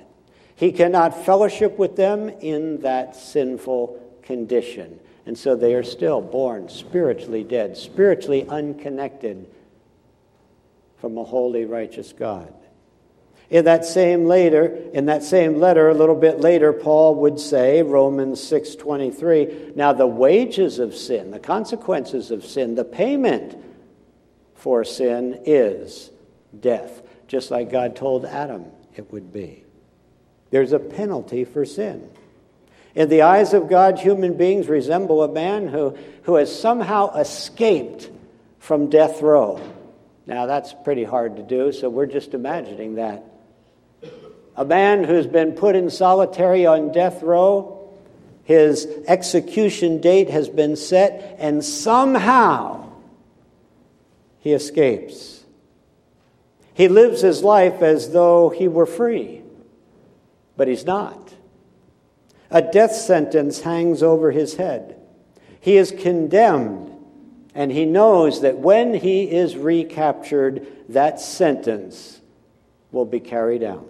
He 0.56 0.72
cannot 0.72 1.26
fellowship 1.26 1.78
with 1.78 1.96
them 1.96 2.30
in 2.30 2.82
that 2.82 3.16
sinful 3.16 4.02
condition. 4.24 5.00
And 5.26 5.38
so 5.38 5.56
they 5.56 5.74
are 5.74 5.84
still 5.84 6.22
born 6.22 6.70
spiritually 6.70 7.44
dead, 7.44 7.78
spiritually 7.78 8.48
unconnected 8.48 9.48
from 10.98 11.18
a 11.18 11.24
holy, 11.24 11.66
righteous 11.66 12.14
God. 12.14 12.54
In 13.50 13.66
that 13.66 13.86
same 13.86 14.26
later, 14.26 14.66
in 14.94 15.06
that 15.06 15.24
same 15.24 15.60
letter, 15.60 15.90
a 15.90 15.94
little 15.94 16.16
bit 16.16 16.40
later, 16.40 16.74
Paul 16.74 17.16
would 17.16 17.40
say, 17.40 17.84
Romans 17.84 18.42
6:23, 18.42 19.76
now 19.76 19.94
the 19.94 20.08
wages 20.08 20.80
of 20.80 20.96
sin, 20.96 21.32
the 21.32 21.40
consequences 21.40 22.32
of 22.32 22.44
sin, 22.44 22.76
the 22.76 22.86
payment 22.86 23.56
for 24.56 24.84
sin 24.84 25.42
is 25.46 26.10
death, 26.60 27.04
just 27.28 27.52
like 27.52 27.70
God 27.70 27.96
told 27.96 28.26
Adam 28.26 28.66
it 28.96 29.12
would 29.12 29.32
be. 29.32 29.65
There's 30.56 30.72
a 30.72 30.80
penalty 30.80 31.44
for 31.44 31.66
sin. 31.66 32.10
In 32.96 33.10
the 33.10 33.24
eyes 33.24 33.54
of 33.54 33.68
God, 33.68 34.00
human 34.00 34.38
beings 34.38 34.70
resemble 34.70 35.22
a 35.22 35.28
man 35.28 35.68
who, 35.68 35.98
who 36.24 36.36
has 36.36 36.58
somehow 36.58 37.14
escaped 37.16 38.10
from 38.60 38.90
death 38.90 39.22
row. 39.22 39.60
Now, 40.26 40.46
that's 40.46 40.74
pretty 40.74 41.04
hard 41.04 41.36
to 41.36 41.44
do, 41.44 41.74
so 41.74 41.90
we're 41.90 42.06
just 42.06 42.34
imagining 42.34 42.96
that. 42.96 43.26
A 44.56 44.64
man 44.64 45.04
who's 45.04 45.28
been 45.28 45.52
put 45.52 45.76
in 45.76 45.90
solitary 45.90 46.66
on 46.66 46.94
death 46.94 47.22
row, 47.22 47.90
his 48.46 48.88
execution 49.10 50.00
date 50.00 50.30
has 50.30 50.48
been 50.48 50.78
set, 50.78 51.36
and 51.38 51.66
somehow 51.66 52.92
he 54.40 54.54
escapes. 54.54 55.44
He 56.74 56.88
lives 56.88 57.20
his 57.20 57.44
life 57.44 57.82
as 57.82 58.12
though 58.12 58.48
he 58.48 58.70
were 58.70 58.86
free 58.86 59.42
but 60.58 60.68
he's 60.68 60.86
not. 60.86 61.34
A 62.52 62.62
death 62.62 62.94
sentence 62.94 63.62
hangs 63.62 64.02
over 64.04 64.32
his 64.32 64.56
head. 64.56 65.00
He 65.60 65.78
is 65.78 65.92
condemned, 65.92 66.92
and 67.54 67.72
he 67.72 67.86
knows 67.86 68.42
that 68.42 68.60
when 68.60 68.94
he 68.94 69.24
is 69.24 69.58
recaptured, 69.58 70.68
that 70.90 71.20
sentence 71.20 72.22
will 72.92 73.06
be 73.06 73.20
carried 73.20 73.64
out. 73.64 73.90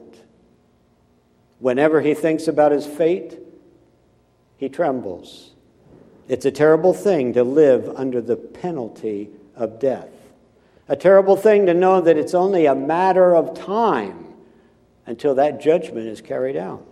Whenever 1.59 2.01
he 2.01 2.13
thinks 2.13 2.47
about 2.47 2.71
his 2.71 2.85
fate, 2.85 3.37
he 4.57 4.69
trembles. 4.69 5.51
It's 6.27 6.45
a 6.45 6.51
terrible 6.51 6.93
thing 6.93 7.33
to 7.33 7.43
live 7.43 7.91
under 7.95 8.21
the 8.21 8.35
penalty 8.35 9.29
of 9.55 9.79
death. 9.79 10.09
A 10.87 10.95
terrible 10.95 11.35
thing 11.35 11.65
to 11.65 11.73
know 11.73 12.01
that 12.01 12.17
it's 12.17 12.33
only 12.33 12.65
a 12.65 12.75
matter 12.75 13.35
of 13.35 13.53
time 13.53 14.24
until 15.05 15.35
that 15.35 15.61
judgment 15.61 16.07
is 16.07 16.21
carried 16.21 16.55
out. 16.55 16.85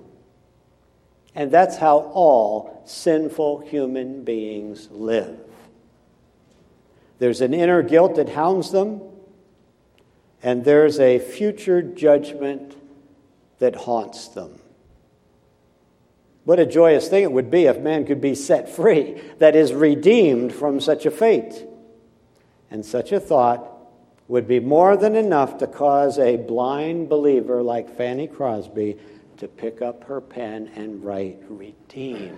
And 1.35 1.51
that's 1.51 1.77
how 1.77 1.99
all 2.13 2.83
sinful 2.85 3.61
human 3.61 4.23
beings 4.23 4.89
live. 4.91 5.39
There's 7.19 7.41
an 7.41 7.53
inner 7.53 7.81
guilt 7.81 8.15
that 8.15 8.29
hounds 8.29 8.71
them, 8.71 9.01
and 10.41 10.63
there's 10.63 10.99
a 10.99 11.19
future 11.19 11.81
judgment 11.81 12.75
that 13.59 13.75
haunts 13.75 14.27
them. 14.27 14.59
What 16.43 16.59
a 16.59 16.65
joyous 16.65 17.07
thing 17.07 17.23
it 17.23 17.31
would 17.31 17.49
be 17.49 17.65
if 17.65 17.79
man 17.79 18.05
could 18.05 18.19
be 18.19 18.35
set 18.35 18.67
free, 18.67 19.21
that 19.39 19.55
is, 19.55 19.71
redeemed 19.73 20.53
from 20.53 20.81
such 20.81 21.05
a 21.05 21.11
fate. 21.11 21.65
And 22.69 22.85
such 22.85 23.11
a 23.11 23.19
thought 23.19 23.72
would 24.27 24.47
be 24.47 24.59
more 24.59 24.95
than 24.95 25.15
enough 25.15 25.57
to 25.57 25.67
cause 25.67 26.17
a 26.17 26.37
blind 26.37 27.09
believer 27.09 27.61
like 27.61 27.95
Fanny 27.97 28.27
Crosby 28.27 28.97
to 29.37 29.47
pick 29.47 29.81
up 29.81 30.05
her 30.05 30.21
pen 30.21 30.71
and 30.75 31.03
write, 31.03 31.41
Redeemed. 31.49 32.37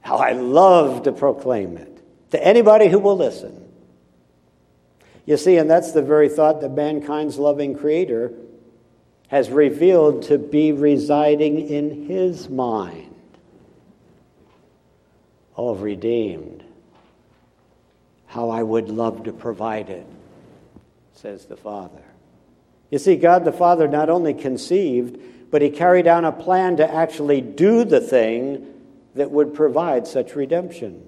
How 0.00 0.16
I 0.16 0.32
love 0.32 1.02
to 1.04 1.12
proclaim 1.12 1.76
it 1.76 2.02
to 2.30 2.44
anybody 2.44 2.88
who 2.88 2.98
will 2.98 3.16
listen. 3.16 3.64
You 5.26 5.36
see, 5.36 5.56
and 5.56 5.68
that's 5.68 5.92
the 5.92 6.02
very 6.02 6.28
thought 6.28 6.60
that 6.60 6.70
mankind's 6.70 7.38
loving 7.38 7.76
Creator 7.76 8.32
has 9.28 9.50
revealed 9.50 10.22
to 10.22 10.38
be 10.38 10.72
residing 10.72 11.68
in 11.68 12.06
his 12.06 12.48
mind. 12.48 13.14
Oh, 15.56 15.74
redeemed. 15.74 16.64
How 18.26 18.48
I 18.48 18.62
would 18.62 18.88
love 18.88 19.24
to 19.24 19.32
provide 19.32 19.90
it 19.90 20.06
says 21.18 21.46
the 21.46 21.56
Father. 21.56 22.04
You 22.90 22.98
see, 22.98 23.16
God 23.16 23.44
the 23.44 23.52
Father 23.52 23.88
not 23.88 24.08
only 24.08 24.34
conceived, 24.34 25.18
but 25.50 25.62
he 25.62 25.68
carried 25.68 26.06
out 26.06 26.24
a 26.24 26.30
plan 26.30 26.76
to 26.76 26.88
actually 26.88 27.40
do 27.40 27.84
the 27.84 28.00
thing 28.00 28.64
that 29.16 29.32
would 29.32 29.52
provide 29.52 30.06
such 30.06 30.36
redemption. 30.36 31.04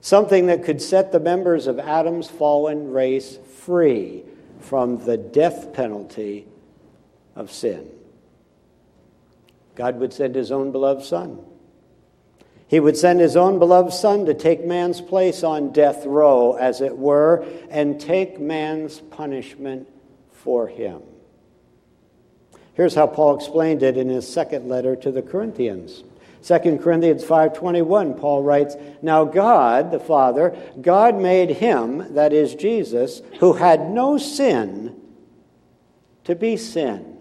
Something 0.00 0.46
that 0.46 0.64
could 0.64 0.82
set 0.82 1.12
the 1.12 1.20
members 1.20 1.68
of 1.68 1.78
Adam's 1.78 2.28
fallen 2.28 2.90
race 2.90 3.38
free 3.58 4.24
from 4.58 5.04
the 5.04 5.16
death 5.16 5.72
penalty 5.72 6.48
of 7.36 7.52
sin. 7.52 7.88
God 9.76 10.00
would 10.00 10.12
send 10.12 10.34
his 10.34 10.50
own 10.50 10.72
beloved 10.72 11.04
Son. 11.04 11.38
He 12.68 12.80
would 12.80 12.96
send 12.96 13.20
his 13.20 13.36
own 13.36 13.58
beloved 13.58 13.92
Son 13.92 14.26
to 14.26 14.34
take 14.34 14.64
man's 14.64 15.00
place 15.00 15.44
on 15.44 15.72
death 15.72 16.04
row, 16.04 16.54
as 16.54 16.80
it 16.80 16.98
were, 16.98 17.44
and 17.70 18.00
take 18.00 18.40
man's 18.40 18.98
punishment 18.98 19.88
for 20.32 20.66
him. 20.66 21.02
Here's 22.74 22.94
how 22.94 23.06
Paul 23.06 23.36
explained 23.36 23.82
it 23.82 23.96
in 23.96 24.08
his 24.08 24.26
second 24.28 24.68
letter 24.68 24.96
to 24.96 25.10
the 25.10 25.22
Corinthians. 25.22 26.04
2 26.42 26.78
Corinthians 26.78 27.24
5:21 27.24 28.14
Paul 28.14 28.42
writes, 28.42 28.76
"Now 29.00 29.24
God, 29.24 29.90
the 29.90 29.98
Father, 29.98 30.54
God 30.80 31.18
made 31.18 31.50
him, 31.50 32.04
that 32.10 32.32
is 32.32 32.54
Jesus, 32.54 33.22
who 33.40 33.54
had 33.54 33.90
no 33.90 34.18
sin 34.18 34.94
to 36.24 36.34
be 36.34 36.56
sin 36.56 37.16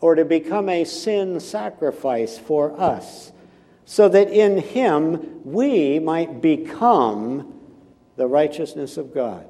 or 0.00 0.14
to 0.14 0.24
become 0.24 0.68
a 0.68 0.84
sin 0.84 1.40
sacrifice 1.40 2.38
for 2.38 2.72
us, 2.78 3.32
so 3.90 4.06
that 4.06 4.30
in 4.30 4.58
him 4.58 5.40
we 5.46 5.98
might 5.98 6.42
become 6.42 7.54
the 8.16 8.26
righteousness 8.26 8.98
of 8.98 9.14
God." 9.14 9.46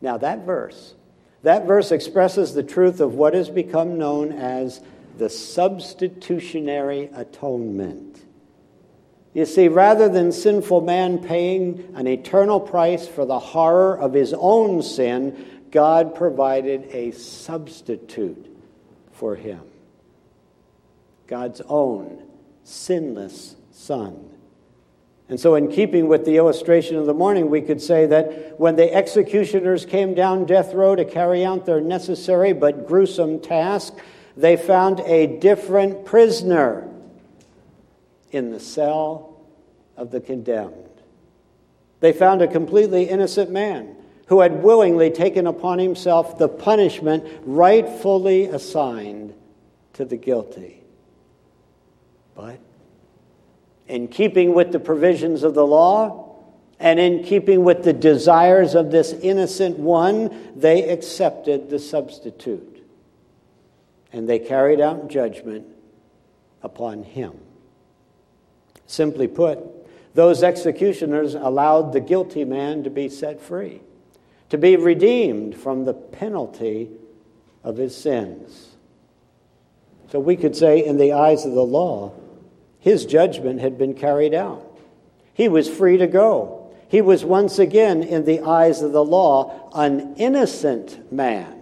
Now 0.00 0.16
that 0.16 0.46
verse, 0.46 0.94
that 1.42 1.66
verse 1.66 1.92
expresses 1.92 2.54
the 2.54 2.62
truth 2.62 2.98
of 2.98 3.14
what 3.14 3.34
has 3.34 3.50
become 3.50 3.98
known 3.98 4.32
as 4.32 4.80
the 5.18 5.28
substitutionary 5.28 7.10
atonement. 7.14 8.24
You 9.34 9.44
see, 9.44 9.68
rather 9.68 10.08
than 10.08 10.32
sinful 10.32 10.80
man 10.80 11.18
paying 11.18 11.92
an 11.94 12.06
eternal 12.06 12.58
price 12.58 13.06
for 13.06 13.26
the 13.26 13.38
horror 13.38 13.98
of 13.98 14.14
his 14.14 14.32
own 14.32 14.80
sin, 14.80 15.36
God 15.70 16.14
provided 16.14 16.88
a 16.90 17.10
substitute 17.10 18.46
for 19.12 19.34
him. 19.34 19.60
God's 21.26 21.60
own 21.68 22.22
sinless 22.70 23.56
Son. 23.72 24.30
And 25.28 25.38
so, 25.38 25.54
in 25.54 25.70
keeping 25.70 26.08
with 26.08 26.24
the 26.24 26.36
illustration 26.36 26.96
of 26.96 27.06
the 27.06 27.14
morning, 27.14 27.50
we 27.50 27.60
could 27.60 27.80
say 27.80 28.06
that 28.06 28.58
when 28.58 28.76
the 28.76 28.92
executioners 28.92 29.86
came 29.86 30.12
down 30.12 30.44
death 30.44 30.74
row 30.74 30.96
to 30.96 31.04
carry 31.04 31.44
out 31.44 31.66
their 31.66 31.80
necessary 31.80 32.52
but 32.52 32.86
gruesome 32.86 33.40
task, 33.40 33.94
they 34.36 34.56
found 34.56 35.00
a 35.00 35.38
different 35.38 36.04
prisoner 36.04 36.88
in 38.32 38.50
the 38.50 38.60
cell 38.60 39.40
of 39.96 40.10
the 40.10 40.20
condemned. 40.20 40.74
They 42.00 42.12
found 42.12 42.42
a 42.42 42.48
completely 42.48 43.04
innocent 43.04 43.50
man 43.50 43.96
who 44.26 44.40
had 44.40 44.62
willingly 44.62 45.10
taken 45.10 45.46
upon 45.46 45.78
himself 45.78 46.38
the 46.38 46.48
punishment 46.48 47.24
rightfully 47.44 48.46
assigned 48.46 49.34
to 49.92 50.04
the 50.04 50.16
guilty. 50.16 50.79
But 52.40 52.58
in 53.86 54.08
keeping 54.08 54.54
with 54.54 54.72
the 54.72 54.80
provisions 54.80 55.42
of 55.42 55.52
the 55.52 55.66
law, 55.66 56.36
and 56.78 56.98
in 56.98 57.22
keeping 57.22 57.64
with 57.64 57.84
the 57.84 57.92
desires 57.92 58.74
of 58.74 58.90
this 58.90 59.12
innocent 59.12 59.78
one, 59.78 60.58
they 60.58 60.88
accepted 60.88 61.68
the 61.68 61.78
substitute 61.78 62.82
and 64.12 64.28
they 64.28 64.38
carried 64.38 64.80
out 64.80 65.08
judgment 65.08 65.66
upon 66.62 67.02
him. 67.02 67.34
Simply 68.86 69.28
put, 69.28 69.58
those 70.14 70.42
executioners 70.42 71.34
allowed 71.34 71.92
the 71.92 72.00
guilty 72.00 72.44
man 72.44 72.82
to 72.84 72.90
be 72.90 73.08
set 73.08 73.40
free, 73.40 73.82
to 74.48 74.56
be 74.56 74.76
redeemed 74.76 75.54
from 75.54 75.84
the 75.84 75.94
penalty 75.94 76.88
of 77.62 77.76
his 77.76 77.94
sins. 77.94 78.70
So 80.10 80.18
we 80.18 80.36
could 80.36 80.56
say, 80.56 80.84
in 80.84 80.96
the 80.96 81.12
eyes 81.12 81.44
of 81.44 81.52
the 81.52 81.62
law, 81.62 82.12
his 82.80 83.06
judgment 83.06 83.60
had 83.60 83.78
been 83.78 83.94
carried 83.94 84.34
out. 84.34 84.66
He 85.32 85.48
was 85.48 85.68
free 85.68 85.96
to 85.98 86.06
go. 86.06 86.72
He 86.88 87.00
was 87.00 87.24
once 87.24 87.58
again, 87.58 88.02
in 88.02 88.24
the 88.24 88.40
eyes 88.40 88.82
of 88.82 88.92
the 88.92 89.04
law, 89.04 89.70
an 89.72 90.16
innocent 90.16 91.12
man 91.12 91.60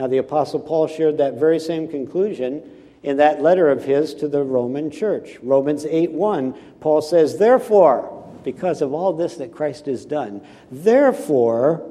now, 0.00 0.06
the 0.06 0.18
Apostle 0.18 0.60
Paul 0.60 0.86
shared 0.86 1.18
that 1.18 1.34
very 1.34 1.58
same 1.58 1.88
conclusion 1.88 2.62
in 3.02 3.18
that 3.18 3.42
letter 3.42 3.70
of 3.70 3.84
his 3.84 4.14
to 4.14 4.28
the 4.28 4.42
Roman 4.42 4.90
church. 4.90 5.38
Romans 5.42 5.84
8 5.84 6.12
1, 6.12 6.52
Paul 6.80 7.02
says, 7.02 7.38
Therefore, 7.38 8.16
because 8.44 8.82
of 8.82 8.92
all 8.92 9.12
this 9.12 9.36
that 9.36 9.52
Christ 9.52 9.86
has 9.86 10.04
done, 10.04 10.40
therefore, 10.70 11.86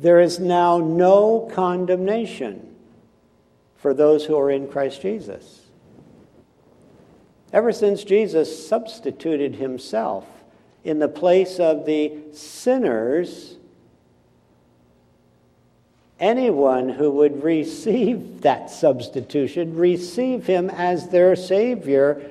there 0.00 0.20
is 0.20 0.38
now 0.38 0.78
no 0.78 1.50
condemnation 1.52 2.74
for 3.76 3.92
those 3.92 4.24
who 4.24 4.38
are 4.38 4.50
in 4.50 4.68
Christ 4.68 5.02
Jesus. 5.02 5.61
Ever 7.52 7.72
since 7.72 8.02
Jesus 8.02 8.66
substituted 8.66 9.56
himself 9.56 10.26
in 10.84 10.98
the 10.98 11.08
place 11.08 11.60
of 11.60 11.84
the 11.84 12.12
sinners 12.32 13.56
anyone 16.18 16.88
who 16.88 17.10
would 17.10 17.42
receive 17.42 18.42
that 18.42 18.70
substitution, 18.70 19.76
receive 19.76 20.46
him 20.46 20.70
as 20.70 21.08
their 21.08 21.34
Savior, 21.34 22.22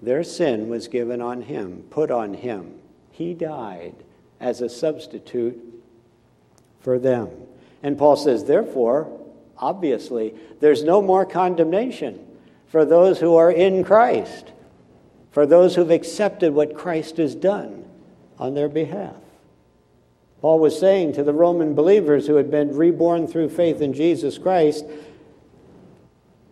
their 0.00 0.24
sin 0.24 0.68
was 0.68 0.88
given 0.88 1.20
on 1.20 1.42
him, 1.42 1.84
put 1.90 2.10
on 2.10 2.34
him. 2.34 2.74
He 3.12 3.34
died 3.34 3.94
as 4.40 4.60
a 4.60 4.68
substitute 4.68 5.62
for 6.80 6.98
them. 6.98 7.28
And 7.82 7.98
Paul 7.98 8.16
says, 8.16 8.44
therefore, 8.44 9.20
obviously, 9.58 10.34
there's 10.60 10.82
no 10.82 11.02
more 11.02 11.26
condemnation 11.26 12.24
for 12.68 12.84
those 12.84 13.18
who 13.20 13.34
are 13.34 13.50
in 13.50 13.82
Christ, 13.82 14.52
for 15.30 15.46
those 15.46 15.74
who've 15.74 15.90
accepted 15.90 16.52
what 16.52 16.76
Christ 16.76 17.16
has 17.16 17.34
done 17.34 17.84
on 18.38 18.54
their 18.54 18.68
behalf. 18.68 19.16
Paul 20.40 20.60
was 20.60 20.78
saying 20.78 21.14
to 21.14 21.24
the 21.24 21.32
Roman 21.32 21.74
believers 21.74 22.26
who 22.26 22.36
had 22.36 22.50
been 22.50 22.76
reborn 22.76 23.26
through 23.26 23.48
faith 23.48 23.80
in 23.80 23.92
Jesus 23.92 24.38
Christ 24.38 24.84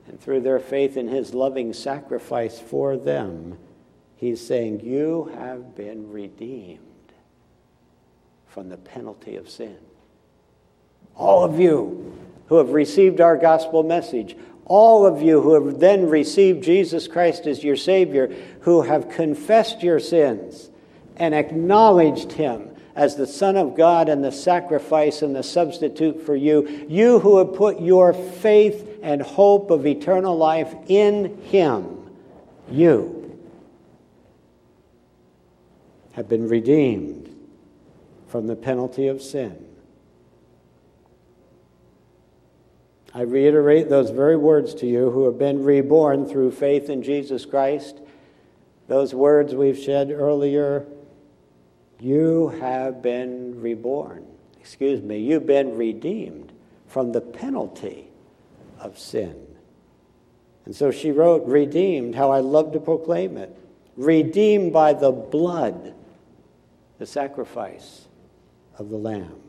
and 0.09 0.21
through 0.21 0.41
their 0.41 0.59
faith 0.59 0.97
in 0.97 1.09
his 1.09 1.35
loving 1.35 1.73
sacrifice 1.73 2.59
for 2.59 2.97
them, 2.97 3.59
he's 4.17 4.45
saying, 4.45 4.81
You 4.81 5.31
have 5.35 5.77
been 5.77 6.11
redeemed 6.11 6.81
from 8.49 8.69
the 8.69 8.77
penalty 8.77 9.37
of 9.37 9.49
sin. 9.49 9.77
All 11.15 11.45
of 11.45 11.61
you 11.61 12.19
who 12.47 12.57
have 12.57 12.71
received 12.71 13.21
our 13.21 13.37
gospel 13.37 13.83
message, 13.83 14.37
all 14.67 15.07
of 15.07 15.23
you 15.23 15.41
who 15.41 15.55
have 15.55 15.79
then 15.79 16.09
received 16.09 16.65
Jesus 16.65 17.09
Christ 17.09 17.47
as 17.47 17.65
your 17.65 17.77
Savior, 17.77 18.35
who 18.61 18.83
have 18.83 19.09
confessed 19.09 19.83
your 19.83 20.01
sins 20.01 20.71
and 21.17 21.35
acknowledged 21.35 22.33
Him 22.33 22.71
as 22.97 23.15
the 23.15 23.27
Son 23.27 23.57
of 23.57 23.77
God 23.77 24.09
and 24.09 24.25
the 24.25 24.33
sacrifice 24.33 25.23
and 25.23 25.37
the 25.37 25.43
substitute 25.43 26.25
for 26.25 26.35
you, 26.35 26.87
you 26.89 27.21
who 27.21 27.39
have 27.39 27.55
put 27.55 27.81
your 27.81 28.13
faith 28.13 28.99
and 29.03 29.23
hope 29.23 29.71
of 29.71 29.87
eternal 29.87 30.37
life 30.37 30.75
in 30.89 31.41
Him, 31.43 32.11
you 32.71 33.39
have 36.15 36.29
been 36.29 36.49
redeemed 36.49 37.33
from 38.27 38.47
the 38.47 38.57
penalty 38.57 39.07
of 39.07 39.23
sin. 39.23 39.66
I 43.17 43.23
reiterate 43.23 43.89
those 43.89 44.11
very 44.11 44.37
words 44.37 44.75
to 44.75 44.87
you 44.87 45.11
who 45.11 45.25
have 45.25 45.39
been 45.39 45.65
reborn 45.65 46.27
through 46.27 46.51
faith 46.51 46.91
in 46.91 47.03
Jesus 47.03 47.47
Christ. 47.47 47.99
Those 48.89 49.15
words 49.15 49.55
we've 49.55 49.79
said 49.79 50.11
earlier 50.11 50.87
you 51.99 52.49
have 52.61 53.01
been 53.01 53.59
reborn. 53.59 54.27
Excuse 54.61 55.01
me, 55.01 55.19
you've 55.19 55.47
been 55.47 55.79
redeemed 55.79 56.53
from 56.89 57.13
the 57.13 57.23
penalty 57.23 58.09
of 58.79 58.99
sin. 58.99 59.47
And 60.67 60.77
so 60.77 60.91
she 60.91 61.11
wrote, 61.11 61.47
Redeemed, 61.47 62.17
how 62.17 62.31
I 62.31 62.41
love 62.41 62.73
to 62.73 62.81
proclaim 62.81 63.39
it. 63.39 63.57
Redeemed 63.97 64.75
by 64.75 64.93
the 64.93 65.11
blood, 65.11 65.95
the 66.99 67.07
sacrifice 67.07 68.09
of 68.77 68.91
the 68.91 68.99
Lamb. 68.99 69.46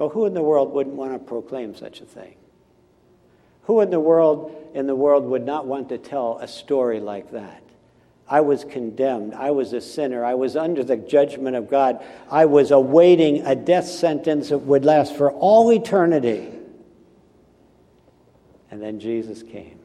Well, 0.00 0.08
who 0.08 0.24
in 0.24 0.32
the 0.32 0.42
world 0.42 0.72
wouldn't 0.72 0.96
want 0.96 1.12
to 1.12 1.18
proclaim 1.18 1.76
such 1.76 2.00
a 2.00 2.06
thing? 2.06 2.34
Who 3.64 3.82
in 3.82 3.90
the 3.90 4.00
world 4.00 4.70
in 4.72 4.86
the 4.86 4.96
world 4.96 5.26
would 5.26 5.44
not 5.44 5.66
want 5.66 5.90
to 5.90 5.98
tell 5.98 6.38
a 6.38 6.48
story 6.48 7.00
like 7.00 7.32
that? 7.32 7.62
I 8.26 8.40
was 8.40 8.64
condemned. 8.64 9.34
I 9.34 9.50
was 9.50 9.74
a 9.74 9.80
sinner. 9.82 10.24
I 10.24 10.32
was 10.32 10.56
under 10.56 10.82
the 10.82 10.96
judgment 10.96 11.54
of 11.54 11.68
God. 11.68 12.02
I 12.30 12.46
was 12.46 12.70
awaiting 12.70 13.44
a 13.46 13.54
death 13.54 13.86
sentence 13.88 14.48
that 14.48 14.60
would 14.60 14.86
last 14.86 15.14
for 15.14 15.32
all 15.32 15.70
eternity. 15.70 16.48
And 18.70 18.80
then 18.80 19.00
Jesus 19.00 19.42
came. 19.42 19.80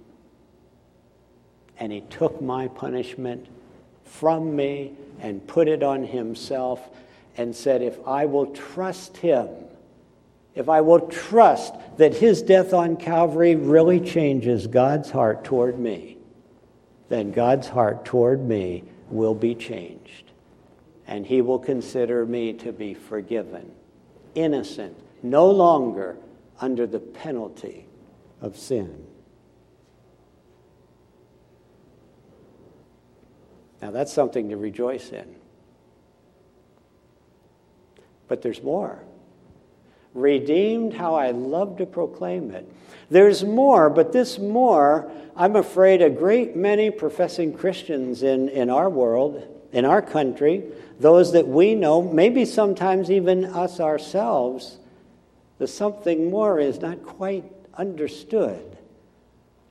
And 1.78 1.91
he 1.91 1.99
took 1.99 2.41
my 2.41 2.69
punishment 2.69 3.47
from 4.06 4.56
me 4.56 4.93
and 5.19 5.45
put 5.45 5.67
it 5.67 5.84
on 5.84 6.06
himself 6.06 6.80
and 7.36 7.54
said, 7.54 7.82
If 7.82 7.97
I 8.08 8.28
will 8.28 8.45
trust 8.54 9.17
him, 9.17 9.49
if 10.56 10.70
I 10.70 10.82
will 10.82 11.02
trust 11.02 11.76
that 11.98 12.15
his 12.15 12.41
death 12.41 12.74
on 12.74 12.96
Calvary 12.96 13.56
really 13.56 14.00
changes 14.00 14.68
God's 14.68 15.12
heart 15.12 15.44
toward 15.44 15.78
me, 15.78 16.18
then 17.10 17.32
God's 17.32 17.68
heart 17.68 18.06
toward 18.06 18.48
me 18.48 18.84
will 19.10 19.36
be 19.36 19.54
changed. 19.54 20.32
And 21.08 21.26
he 21.26 21.41
will 21.41 21.60
consider 21.60 22.26
me 22.26 22.54
to 22.54 22.72
be 22.72 22.94
forgiven, 22.94 23.72
innocent, 24.34 24.98
no 25.22 25.52
longer 25.52 26.18
under 26.60 26.88
the 26.88 27.00
penalty 27.00 27.86
of 28.41 28.58
sin. 28.58 29.06
Now, 33.82 33.91
that's 33.91 34.12
something 34.12 34.50
to 34.50 34.58
rejoice 34.58 35.10
in. 35.10 35.36
But 38.28 38.41
there's 38.41 38.63
more. 38.63 39.04
Redeemed, 40.15 40.93
how 40.93 41.13
I 41.13 41.32
love 41.32 41.78
to 41.78 41.86
proclaim 41.86 42.49
it. 42.49 42.67
There's 43.12 43.43
more, 43.43 43.89
but 43.89 44.13
this 44.13 44.39
more, 44.39 45.12
I'm 45.36 45.56
afraid 45.56 46.01
a 46.01 46.10
great 46.10 46.56
many 46.56 46.89
professing 46.89 47.54
Christians 47.54 48.23
in, 48.23 48.49
in 48.49 48.69
our 48.69 48.89
world, 48.89 49.45
in 49.71 49.86
our 49.86 50.01
country, 50.01 50.63
those 50.99 51.34
that 51.34 51.47
we 51.47 51.75
know, 51.75 52.01
maybe 52.01 52.45
sometimes 52.45 53.12
even 53.12 53.45
us 53.45 53.80
ourselves, 53.82 54.78
the 55.58 55.67
something 55.67 56.30
more 56.30 56.60
is 56.60 56.80
not 56.80 57.04
quite 57.04 57.43
understood. 57.73 58.78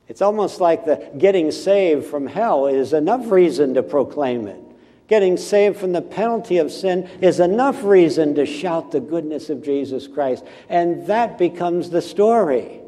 It's 0.07 0.21
almost 0.21 0.61
like 0.61 0.85
the 0.85 1.09
getting 1.17 1.51
saved 1.51 2.05
from 2.05 2.27
hell 2.27 2.67
is 2.67 2.93
enough 2.93 3.31
reason 3.31 3.73
to 3.73 3.83
proclaim 3.83 4.47
it. 4.47 4.61
Getting 5.07 5.37
saved 5.37 5.77
from 5.77 5.91
the 5.91 6.01
penalty 6.01 6.57
of 6.57 6.71
sin 6.71 7.07
is 7.21 7.39
enough 7.39 7.83
reason 7.83 8.33
to 8.35 8.45
shout 8.45 8.91
the 8.91 8.99
goodness 8.99 9.49
of 9.49 9.63
Jesus 9.63 10.07
Christ. 10.07 10.43
And 10.67 11.05
that 11.07 11.37
becomes 11.37 11.91
the 11.91 12.01
story. 12.01 12.79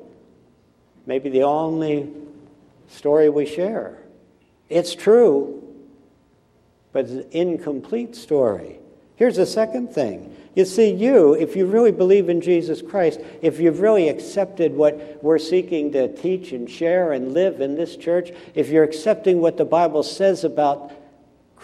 Maybe 1.05 1.29
the 1.29 1.43
only 1.43 2.11
story 2.87 3.29
we 3.29 3.45
share. 3.45 3.97
It's 4.67 4.95
true, 4.95 5.63
but 6.91 7.05
it's 7.05 7.13
an 7.13 7.27
incomplete 7.31 8.15
story. 8.15 8.79
Here's 9.15 9.35
the 9.35 9.45
second 9.45 9.93
thing. 9.93 10.35
You 10.55 10.65
see, 10.65 10.91
you, 10.91 11.33
if 11.33 11.55
you 11.55 11.67
really 11.67 11.91
believe 11.91 12.29
in 12.29 12.41
Jesus 12.41 12.81
Christ, 12.81 13.19
if 13.43 13.59
you've 13.59 13.79
really 13.79 14.09
accepted 14.09 14.73
what 14.73 15.23
we're 15.23 15.37
seeking 15.37 15.91
to 15.91 16.13
teach 16.15 16.51
and 16.51 16.69
share 16.69 17.11
and 17.11 17.33
live 17.33 17.61
in 17.61 17.75
this 17.75 17.95
church, 17.95 18.31
if 18.55 18.69
you're 18.69 18.83
accepting 18.83 19.39
what 19.39 19.57
the 19.57 19.65
Bible 19.65 20.01
says 20.01 20.43
about 20.43 20.91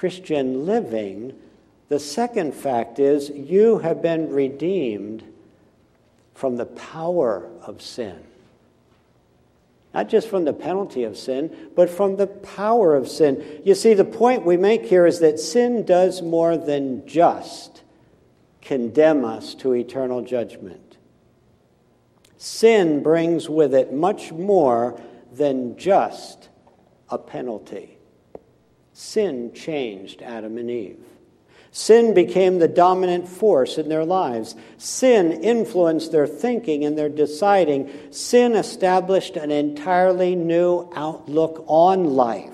Christian 0.03 0.65
living, 0.65 1.31
the 1.87 1.97
second 1.97 2.53
fact 2.53 2.99
is 2.99 3.29
you 3.29 3.77
have 3.77 4.01
been 4.01 4.29
redeemed 4.33 5.23
from 6.35 6.57
the 6.57 6.65
power 6.65 7.49
of 7.61 7.81
sin. 7.81 8.21
Not 9.93 10.09
just 10.09 10.27
from 10.27 10.43
the 10.43 10.51
penalty 10.51 11.05
of 11.05 11.17
sin, 11.17 11.69
but 11.73 11.89
from 11.89 12.17
the 12.17 12.27
power 12.27 12.97
of 12.97 13.07
sin. 13.07 13.61
You 13.63 13.75
see, 13.75 13.93
the 13.93 14.03
point 14.03 14.45
we 14.45 14.57
make 14.57 14.83
here 14.83 15.05
is 15.05 15.21
that 15.21 15.39
sin 15.39 15.85
does 15.85 16.21
more 16.21 16.57
than 16.57 17.07
just 17.07 17.83
condemn 18.61 19.23
us 19.23 19.55
to 19.55 19.73
eternal 19.73 20.21
judgment. 20.21 20.97
Sin 22.35 23.01
brings 23.01 23.47
with 23.47 23.73
it 23.73 23.93
much 23.93 24.33
more 24.33 24.99
than 25.31 25.77
just 25.77 26.49
a 27.07 27.17
penalty. 27.17 27.92
Sin 28.93 29.51
changed 29.53 30.21
Adam 30.21 30.57
and 30.57 30.69
Eve. 30.69 30.99
Sin 31.71 32.13
became 32.13 32.59
the 32.59 32.67
dominant 32.67 33.27
force 33.27 33.79
in 33.79 33.89
their 33.89 34.05
lives. 34.05 34.55
Sin 34.77 35.31
influenced 35.31 36.11
their 36.11 36.27
thinking 36.27 36.85
and 36.85 36.95
their 36.95 37.09
deciding. 37.09 37.89
Sin 38.11 38.55
established 38.55 39.35
an 39.35 39.49
entirely 39.49 40.35
new 40.35 40.87
outlook 40.95 41.65
on 41.67 42.15
life. 42.15 42.53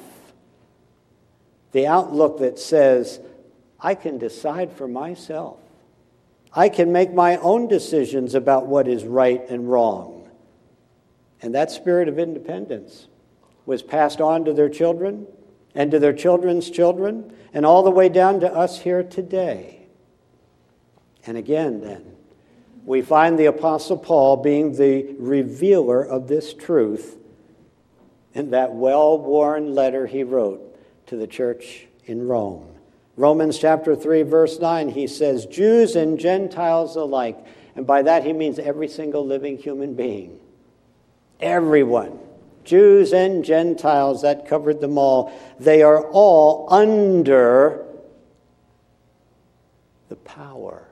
The 1.74 1.88
outlook 1.88 2.40
that 2.40 2.58
says, 2.58 3.20
I 3.78 3.94
can 3.94 4.18
decide 4.18 4.72
for 4.72 4.88
myself. 4.88 5.58
I 6.54 6.70
can 6.70 6.94
make 6.94 7.14
my 7.14 7.36
own 7.38 7.68
decisions 7.68 8.34
about 8.36 8.68
what 8.68 8.88
is 8.88 9.04
right 9.04 9.42
and 9.50 9.70
wrong. 9.70 10.30
And 11.42 11.54
that 11.56 11.72
spirit 11.72 12.08
of 12.08 12.18
independence 12.18 13.10
was 13.66 13.84
passed 13.84 14.22
on 14.22 14.46
to 14.46 14.54
their 14.54 14.70
children 14.70 15.28
and 15.76 15.92
to 15.92 16.00
their 16.00 16.14
children's 16.14 16.70
children, 16.70 17.34
and 17.54 17.66
all 17.66 17.84
the 17.84 17.92
way 17.92 18.10
down 18.10 18.40
to 18.40 18.52
us 18.52 18.80
here 18.82 19.04
today. 19.04 19.88
And 21.26 21.38
again, 21.38 21.82
then, 21.82 22.16
we 22.86 23.02
find 23.02 23.38
the 23.38 23.46
Apostle 23.46 23.98
Paul 23.98 24.38
being 24.38 24.76
the 24.76 25.16
revealer 25.20 26.04
of 26.04 26.28
this 26.28 26.54
truth 26.54 27.18
in 28.34 28.52
that 28.52 28.74
well 28.74 29.18
worn 29.18 29.76
letter 29.76 30.08
he 30.08 30.24
wrote 30.24 30.62
to 31.08 31.16
the 31.16 31.28
church 31.28 31.88
in 32.06 32.28
Rome. 32.28 32.68
Romans 33.16 33.60
chapter 33.60 33.96
3, 33.96 34.22
verse 34.24 34.60
9, 34.60 34.90
he 34.90 35.06
says, 35.06 35.46
Jews 35.46 35.96
and 35.96 36.18
Gentiles 36.18 36.96
alike. 36.96 37.38
And 37.76 37.86
by 37.86 38.02
that 38.04 38.24
he 38.24 38.34
means 38.34 38.60
every 38.60 38.88
single 38.88 39.26
living 39.26 39.58
human 39.58 39.94
being. 39.94 40.40
Everyone 41.40 42.20
Jews 42.70 43.14
and 43.14 43.44
Gentiles, 43.44 44.22
that 44.22 44.48
covered 44.48 44.80
them 44.80 45.00
all. 45.00 45.34
They 45.60 45.82
are 45.82 46.06
all 46.12 46.72
under 46.72 47.84
the 50.08 50.16
power 50.16 50.88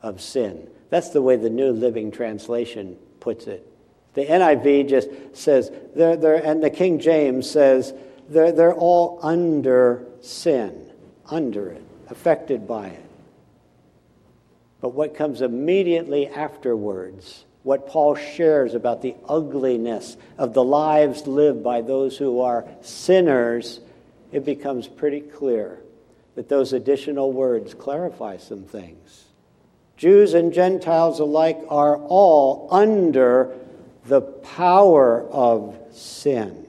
of 0.00 0.22
sin. 0.22 0.68
That's 0.88 1.10
the 1.10 1.20
way 1.20 1.36
the 1.36 1.50
New 1.50 1.72
Living 1.72 2.10
Translation 2.10 2.96
puts 3.20 3.46
it. 3.46 3.68
The 4.14 4.24
NIV 4.24 4.88
just 4.88 5.08
says, 5.34 5.70
they're, 5.94 6.16
they're, 6.16 6.36
and 6.36 6.62
the 6.62 6.70
King 6.70 6.98
James 6.98 7.48
says, 7.50 7.92
they're, 8.30 8.52
they're 8.52 8.74
all 8.74 9.18
under 9.22 10.06
sin, 10.22 10.90
under 11.26 11.68
it, 11.68 11.84
affected 12.08 12.66
by 12.66 12.88
it. 12.88 13.04
But 14.80 14.94
what 14.94 15.14
comes 15.14 15.42
immediately 15.42 16.28
afterwards 16.28 17.44
what 17.62 17.88
Paul 17.88 18.16
shares 18.16 18.74
about 18.74 19.02
the 19.02 19.14
ugliness 19.28 20.16
of 20.36 20.54
the 20.54 20.64
lives 20.64 21.26
lived 21.26 21.62
by 21.62 21.80
those 21.80 22.16
who 22.16 22.40
are 22.40 22.66
sinners, 22.80 23.80
it 24.32 24.44
becomes 24.44 24.88
pretty 24.88 25.20
clear 25.20 25.78
that 26.34 26.48
those 26.48 26.72
additional 26.72 27.32
words 27.32 27.74
clarify 27.74 28.38
some 28.38 28.64
things. 28.64 29.24
Jews 29.96 30.34
and 30.34 30.52
Gentiles 30.52 31.20
alike 31.20 31.60
are 31.68 31.96
all 31.96 32.66
under 32.70 33.56
the 34.06 34.20
power 34.20 35.22
of 35.30 35.78
sin. 35.92 36.66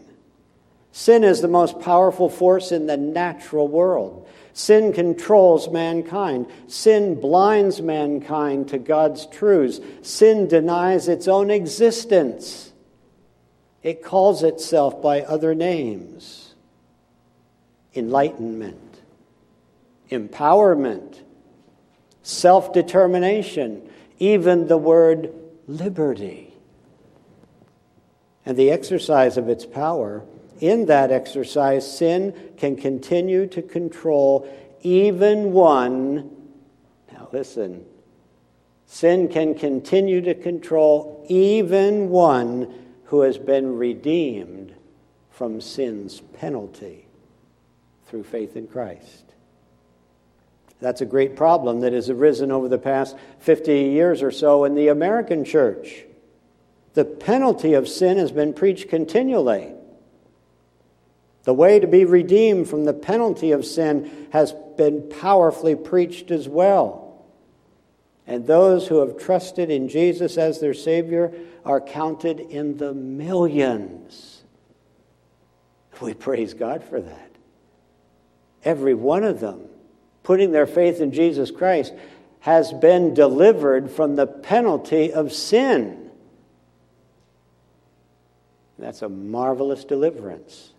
Sin 0.92 1.24
is 1.24 1.42
the 1.42 1.48
most 1.48 1.80
powerful 1.80 2.30
force 2.30 2.72
in 2.72 2.86
the 2.86 2.98
natural 2.98 3.68
world. 3.68 4.23
Sin 4.54 4.94
controls 4.94 5.70
mankind. 5.70 6.46
Sin 6.68 7.20
blinds 7.20 7.82
mankind 7.82 8.70
to 8.70 8.78
God's 8.78 9.26
truths. 9.26 9.80
Sin 10.04 10.48
denies 10.48 11.08
its 11.08 11.28
own 11.28 11.50
existence. 11.50 12.72
It 13.82 14.04
calls 14.04 14.44
itself 14.44 15.02
by 15.02 15.22
other 15.22 15.54
names 15.56 16.40
enlightenment, 17.96 19.02
empowerment, 20.10 21.20
self 22.24 22.74
determination, 22.74 23.88
even 24.20 24.68
the 24.68 24.78
word 24.78 25.32
liberty. 25.68 26.54
And 28.46 28.58
the 28.58 28.72
exercise 28.72 29.38
of 29.38 29.48
its 29.48 29.66
power 29.66 30.24
in 30.64 30.86
that 30.86 31.12
exercise, 31.12 31.98
sin 31.98 32.34
can 32.56 32.78
continue 32.78 33.48
to 33.48 33.62
control 33.62 34.48
even 34.82 35.52
one. 35.52 36.32
Now, 37.12 37.28
listen. 37.34 37.86
Sin 38.86 39.28
can 39.28 39.56
continue 39.56 40.22
to 40.22 40.34
control 40.34 41.26
even 41.28 42.10
one 42.10 42.74
who 43.06 43.22
has 43.22 43.38
been 43.38 43.78
redeemed 43.78 44.74
from 45.32 45.60
sin's 45.60 46.22
penalty 46.22 47.08
through 48.06 48.24
faith 48.24 48.56
in 48.56 48.68
Christ. 48.68 49.34
That's 50.80 51.02
a 51.02 51.06
great 51.06 51.36
problem 51.36 51.82
that 51.82 51.92
has 51.92 52.10
arisen 52.10 52.54
over 52.54 52.70
the 52.70 52.78
past 52.78 53.18
50 53.40 53.74
years 53.74 54.24
or 54.24 54.32
so 54.32 54.64
in 54.64 54.76
the 54.76 54.88
American 54.88 55.44
church. 55.44 56.06
The 56.94 57.04
penalty 57.04 57.74
of 57.74 57.90
sin 57.90 58.18
has 58.18 58.32
been 58.32 58.54
preached 58.54 58.88
continually. 58.88 59.73
The 61.44 61.54
way 61.54 61.80
to 61.80 61.88
be 61.88 62.06
redeemed 62.06 62.70
from 62.70 62.86
the 62.86 62.94
penalty 62.94 63.52
of 63.52 63.66
sin 63.66 64.28
has 64.32 64.54
been 64.78 65.10
powerfully 65.10 65.76
preached 65.76 66.32
as 66.32 66.48
well. 66.48 67.26
And 68.26 68.48
those 68.48 68.88
who 68.88 69.00
have 69.00 69.18
trusted 69.18 69.70
in 69.70 69.90
Jesus 69.90 70.38
as 70.38 70.60
their 70.60 70.74
Savior 70.74 71.34
are 71.66 71.82
counted 71.82 72.40
in 72.40 72.78
the 72.78 72.94
millions. 72.94 74.44
We 76.02 76.14
praise 76.14 76.54
God 76.54 76.84
for 76.84 77.02
that. 77.02 77.32
every 78.66 78.94
one 78.94 79.24
of 79.24 79.40
them, 79.40 79.62
putting 80.24 80.52
their 80.52 80.68
faith 80.68 81.02
in 81.02 81.12
Jesus 81.12 81.52
Christ, 81.52 81.94
has 82.42 82.74
been 82.74 83.14
delivered 83.14 83.90
from 83.90 84.16
the 84.16 84.28
penalty 84.28 85.14
of 85.14 85.32
sin. 85.32 86.10
That's 88.78 89.02
a 89.02 89.10
marvelous 89.10 89.86
deliverance. 89.86 90.73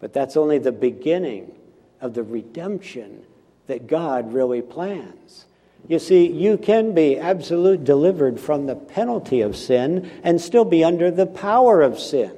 But 0.00 0.12
that's 0.12 0.36
only 0.36 0.58
the 0.58 0.72
beginning 0.72 1.52
of 2.00 2.14
the 2.14 2.22
redemption 2.22 3.22
that 3.66 3.86
God 3.86 4.32
really 4.32 4.62
plans. 4.62 5.46
You 5.88 5.98
see, 5.98 6.26
you 6.30 6.58
can 6.58 6.94
be 6.94 7.18
absolute 7.18 7.84
delivered 7.84 8.40
from 8.40 8.66
the 8.66 8.74
penalty 8.74 9.40
of 9.40 9.56
sin 9.56 10.10
and 10.22 10.40
still 10.40 10.64
be 10.64 10.82
under 10.82 11.10
the 11.10 11.26
power 11.26 11.82
of 11.82 11.98
sin. 11.98 12.32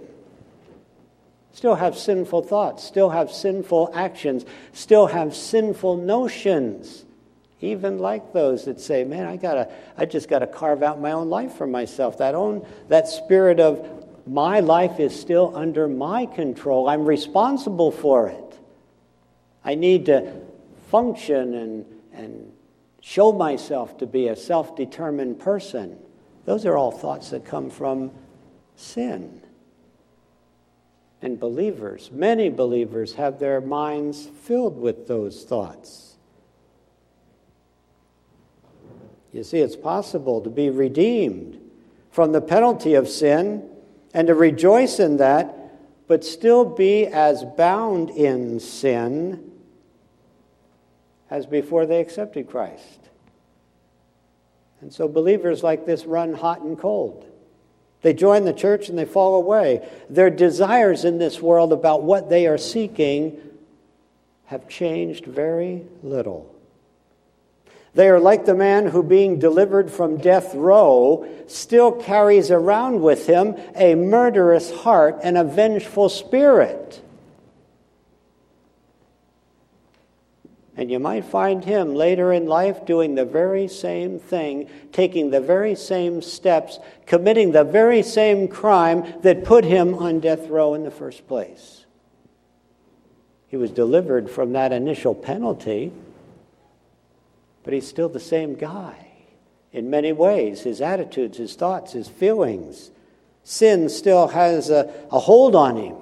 Still 1.52 1.76
have 1.76 1.98
sinful 1.98 2.42
thoughts, 2.42 2.84
still 2.84 3.10
have 3.10 3.32
sinful 3.32 3.90
actions, 3.94 4.44
still 4.72 5.06
have 5.06 5.34
sinful 5.34 5.96
notions. 5.96 7.04
Even 7.60 7.98
like 7.98 8.32
those 8.32 8.66
that 8.66 8.80
say, 8.80 9.02
"Man, 9.02 9.26
I 9.26 9.36
gotta, 9.36 9.68
I 9.96 10.04
just 10.04 10.28
got 10.28 10.38
to 10.40 10.46
carve 10.46 10.84
out 10.84 11.00
my 11.00 11.10
own 11.10 11.28
life 11.28 11.54
for 11.54 11.66
myself." 11.66 12.18
That 12.18 12.36
own, 12.36 12.64
that 12.88 13.08
spirit 13.08 13.58
of 13.58 13.97
my 14.28 14.60
life 14.60 15.00
is 15.00 15.18
still 15.18 15.56
under 15.56 15.88
my 15.88 16.26
control. 16.26 16.88
I'm 16.88 17.04
responsible 17.04 17.90
for 17.90 18.28
it. 18.28 18.58
I 19.64 19.74
need 19.74 20.06
to 20.06 20.32
function 20.90 21.54
and 21.54 21.84
and 22.12 22.52
show 23.00 23.32
myself 23.32 23.96
to 23.98 24.06
be 24.06 24.28
a 24.28 24.36
self 24.36 24.76
determined 24.76 25.38
person. 25.38 25.98
Those 26.44 26.66
are 26.66 26.76
all 26.76 26.90
thoughts 26.90 27.30
that 27.30 27.44
come 27.44 27.70
from 27.70 28.10
sin. 28.76 29.40
And 31.20 31.38
believers, 31.38 32.10
many 32.12 32.48
believers, 32.48 33.14
have 33.14 33.38
their 33.38 33.60
minds 33.60 34.26
filled 34.42 34.78
with 34.78 35.08
those 35.08 35.44
thoughts. 35.44 36.16
You 39.32 39.42
see, 39.42 39.58
it's 39.58 39.76
possible 39.76 40.40
to 40.40 40.50
be 40.50 40.70
redeemed 40.70 41.60
from 42.10 42.32
the 42.32 42.40
penalty 42.40 42.94
of 42.94 43.08
sin 43.08 43.68
and 44.14 44.28
to 44.28 44.34
rejoice 44.34 44.98
in 44.98 45.18
that, 45.18 45.54
but 46.06 46.24
still 46.24 46.64
be 46.64 47.06
as 47.06 47.44
bound 47.56 48.10
in 48.10 48.60
sin 48.60 49.52
as 51.30 51.46
before 51.46 51.86
they 51.86 52.00
accepted 52.00 52.48
Christ. 52.48 53.00
And 54.80 54.92
so 54.92 55.08
believers 55.08 55.62
like 55.62 55.86
this 55.86 56.04
run 56.04 56.34
hot 56.34 56.60
and 56.60 56.78
cold. 56.78 57.26
They 58.02 58.14
join 58.14 58.44
the 58.44 58.52
church 58.52 58.88
and 58.88 58.96
they 58.96 59.04
fall 59.04 59.34
away. 59.34 59.86
Their 60.08 60.30
desires 60.30 61.04
in 61.04 61.18
this 61.18 61.40
world 61.40 61.72
about 61.72 62.02
what 62.02 62.30
they 62.30 62.46
are 62.46 62.58
seeking 62.58 63.40
have 64.46 64.68
changed 64.68 65.26
very 65.26 65.84
little. 66.02 66.54
They 67.98 68.10
are 68.10 68.20
like 68.20 68.44
the 68.44 68.54
man 68.54 68.86
who, 68.86 69.02
being 69.02 69.40
delivered 69.40 69.90
from 69.90 70.18
death 70.18 70.54
row, 70.54 71.26
still 71.48 71.90
carries 71.90 72.48
around 72.48 73.02
with 73.02 73.26
him 73.26 73.56
a 73.74 73.96
murderous 73.96 74.70
heart 74.70 75.18
and 75.24 75.36
a 75.36 75.42
vengeful 75.42 76.08
spirit. 76.08 77.02
And 80.76 80.92
you 80.92 81.00
might 81.00 81.24
find 81.24 81.64
him 81.64 81.96
later 81.96 82.32
in 82.32 82.46
life 82.46 82.86
doing 82.86 83.16
the 83.16 83.24
very 83.24 83.66
same 83.66 84.20
thing, 84.20 84.70
taking 84.92 85.30
the 85.30 85.40
very 85.40 85.74
same 85.74 86.22
steps, 86.22 86.78
committing 87.04 87.50
the 87.50 87.64
very 87.64 88.04
same 88.04 88.46
crime 88.46 89.12
that 89.22 89.42
put 89.42 89.64
him 89.64 89.94
on 89.94 90.20
death 90.20 90.46
row 90.46 90.74
in 90.74 90.84
the 90.84 90.92
first 90.92 91.26
place. 91.26 91.84
He 93.48 93.56
was 93.56 93.72
delivered 93.72 94.30
from 94.30 94.52
that 94.52 94.70
initial 94.70 95.16
penalty, 95.16 95.90
but 97.64 97.72
he's 97.72 97.86
still 97.86 98.08
the 98.08 98.20
same 98.20 98.54
guy 98.54 99.08
in 99.72 99.90
many 99.90 100.12
ways 100.12 100.62
his 100.62 100.80
attitudes, 100.80 101.38
his 101.38 101.54
thoughts, 101.54 101.92
his 101.92 102.08
feelings. 102.08 102.90
Sin 103.44 103.88
still 103.88 104.28
has 104.28 104.70
a, 104.70 104.92
a 105.10 105.18
hold 105.18 105.56
on 105.56 105.76
him, 105.76 105.96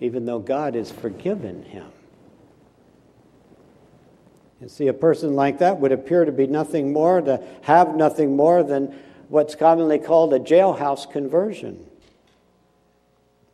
even 0.00 0.26
though 0.26 0.38
God 0.38 0.74
has 0.74 0.90
forgiven 0.90 1.62
him. 1.64 1.86
You 4.60 4.68
see, 4.68 4.88
a 4.88 4.94
person 4.94 5.34
like 5.34 5.58
that 5.58 5.80
would 5.80 5.92
appear 5.92 6.24
to 6.24 6.32
be 6.32 6.46
nothing 6.46 6.92
more, 6.92 7.20
to 7.20 7.42
have 7.62 7.94
nothing 7.94 8.36
more 8.36 8.62
than 8.62 8.94
what's 9.28 9.54
commonly 9.54 9.98
called 9.98 10.32
a 10.32 10.40
jailhouse 10.40 11.10
conversion. 11.10 11.84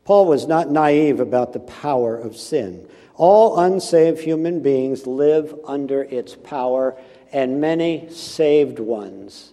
Paul 0.04 0.26
was 0.26 0.46
not 0.46 0.70
naive 0.70 1.20
about 1.20 1.52
the 1.52 1.60
power 1.60 2.16
of 2.16 2.36
sin. 2.36 2.88
All 3.16 3.58
unsaved 3.58 4.20
human 4.20 4.60
beings 4.60 5.06
live 5.06 5.54
under 5.64 6.02
its 6.02 6.34
power, 6.34 6.96
and 7.32 7.60
many 7.60 8.08
saved 8.10 8.78
ones 8.78 9.52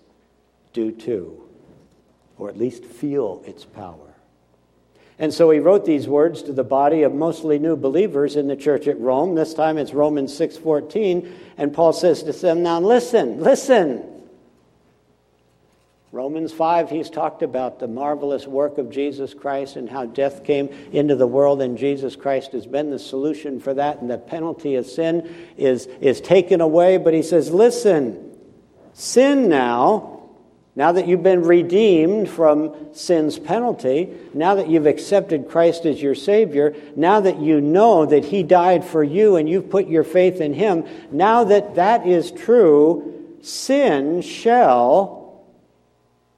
do 0.73 0.91
too, 0.91 1.43
or 2.37 2.49
at 2.49 2.57
least 2.57 2.85
feel 2.85 3.43
its 3.45 3.65
power. 3.65 4.15
And 5.19 5.33
so 5.33 5.51
he 5.51 5.59
wrote 5.59 5.83
these 5.83 6.07
words 6.07 6.41
to 6.43 6.53
the 6.53 6.63
body 6.63 7.03
of 7.03 7.13
mostly 7.13 7.59
new 7.59 7.75
believers 7.75 8.37
in 8.37 8.47
the 8.47 8.55
church 8.55 8.87
at 8.87 8.99
Rome. 8.99 9.35
This 9.35 9.53
time 9.53 9.77
it's 9.77 9.93
Romans 9.93 10.33
6:14, 10.33 11.27
and 11.57 11.73
Paul 11.73 11.91
says 11.91 12.23
to 12.23 12.31
them, 12.31 12.63
"Now 12.63 12.79
listen, 12.79 13.43
listen. 13.43 14.03
Romans 16.11 16.51
5, 16.51 16.89
he's 16.89 17.09
talked 17.09 17.43
about 17.43 17.79
the 17.79 17.87
marvelous 17.87 18.47
work 18.47 18.79
of 18.79 18.89
Jesus 18.89 19.35
Christ 19.35 19.75
and 19.75 19.87
how 19.87 20.05
death 20.05 20.43
came 20.43 20.67
into 20.91 21.15
the 21.15 21.27
world, 21.27 21.61
and 21.61 21.77
Jesus 21.77 22.15
Christ 22.15 22.53
has 22.53 22.65
been 22.65 22.89
the 22.89 22.97
solution 22.97 23.59
for 23.59 23.75
that, 23.75 24.01
and 24.01 24.09
the 24.09 24.17
penalty 24.17 24.75
of 24.75 24.87
sin 24.87 25.47
is, 25.55 25.85
is 26.01 26.19
taken 26.19 26.61
away. 26.61 26.97
But 26.97 27.13
he 27.13 27.21
says, 27.21 27.51
Listen, 27.51 28.35
sin 28.93 29.49
now 29.49 30.19
now 30.79 30.93
that 30.93 31.09
you've 31.09 31.23
been 31.23 31.43
redeemed 31.43 32.29
from 32.29 32.73
sin's 32.93 33.37
penalty, 33.37 34.13
now 34.33 34.55
that 34.55 34.69
you've 34.69 34.85
accepted 34.85 35.49
Christ 35.49 35.85
as 35.85 36.01
your 36.01 36.15
Savior, 36.15 36.73
now 36.95 37.19
that 37.19 37.37
you 37.39 37.59
know 37.59 38.05
that 38.05 38.23
He 38.23 38.43
died 38.43 38.85
for 38.85 39.03
you 39.03 39.35
and 39.35 39.49
you've 39.49 39.69
put 39.69 39.89
your 39.89 40.05
faith 40.05 40.39
in 40.39 40.53
Him, 40.53 40.85
now 41.11 41.43
that 41.43 41.75
that 41.75 42.07
is 42.07 42.31
true, 42.31 43.37
sin 43.41 44.21
shall 44.21 45.18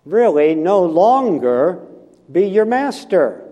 really 0.05 0.55
no 0.55 0.83
longer 0.83 1.85
be 2.31 2.47
your 2.47 2.65
master. 2.65 3.47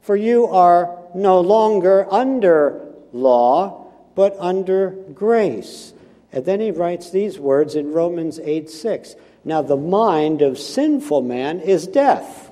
For 0.00 0.16
you 0.16 0.46
are 0.46 0.98
no 1.14 1.40
longer 1.40 2.06
under 2.10 2.94
law, 3.12 3.86
but 4.14 4.36
under 4.38 4.90
grace. 5.12 5.92
And 6.32 6.44
then 6.44 6.60
he 6.60 6.70
writes 6.70 7.10
these 7.10 7.38
words 7.38 7.74
in 7.74 7.92
Romans 7.92 8.38
8 8.38 8.70
6. 8.70 9.16
Now, 9.44 9.62
the 9.62 9.76
mind 9.76 10.42
of 10.42 10.58
sinful 10.58 11.22
man 11.22 11.60
is 11.60 11.86
death, 11.86 12.50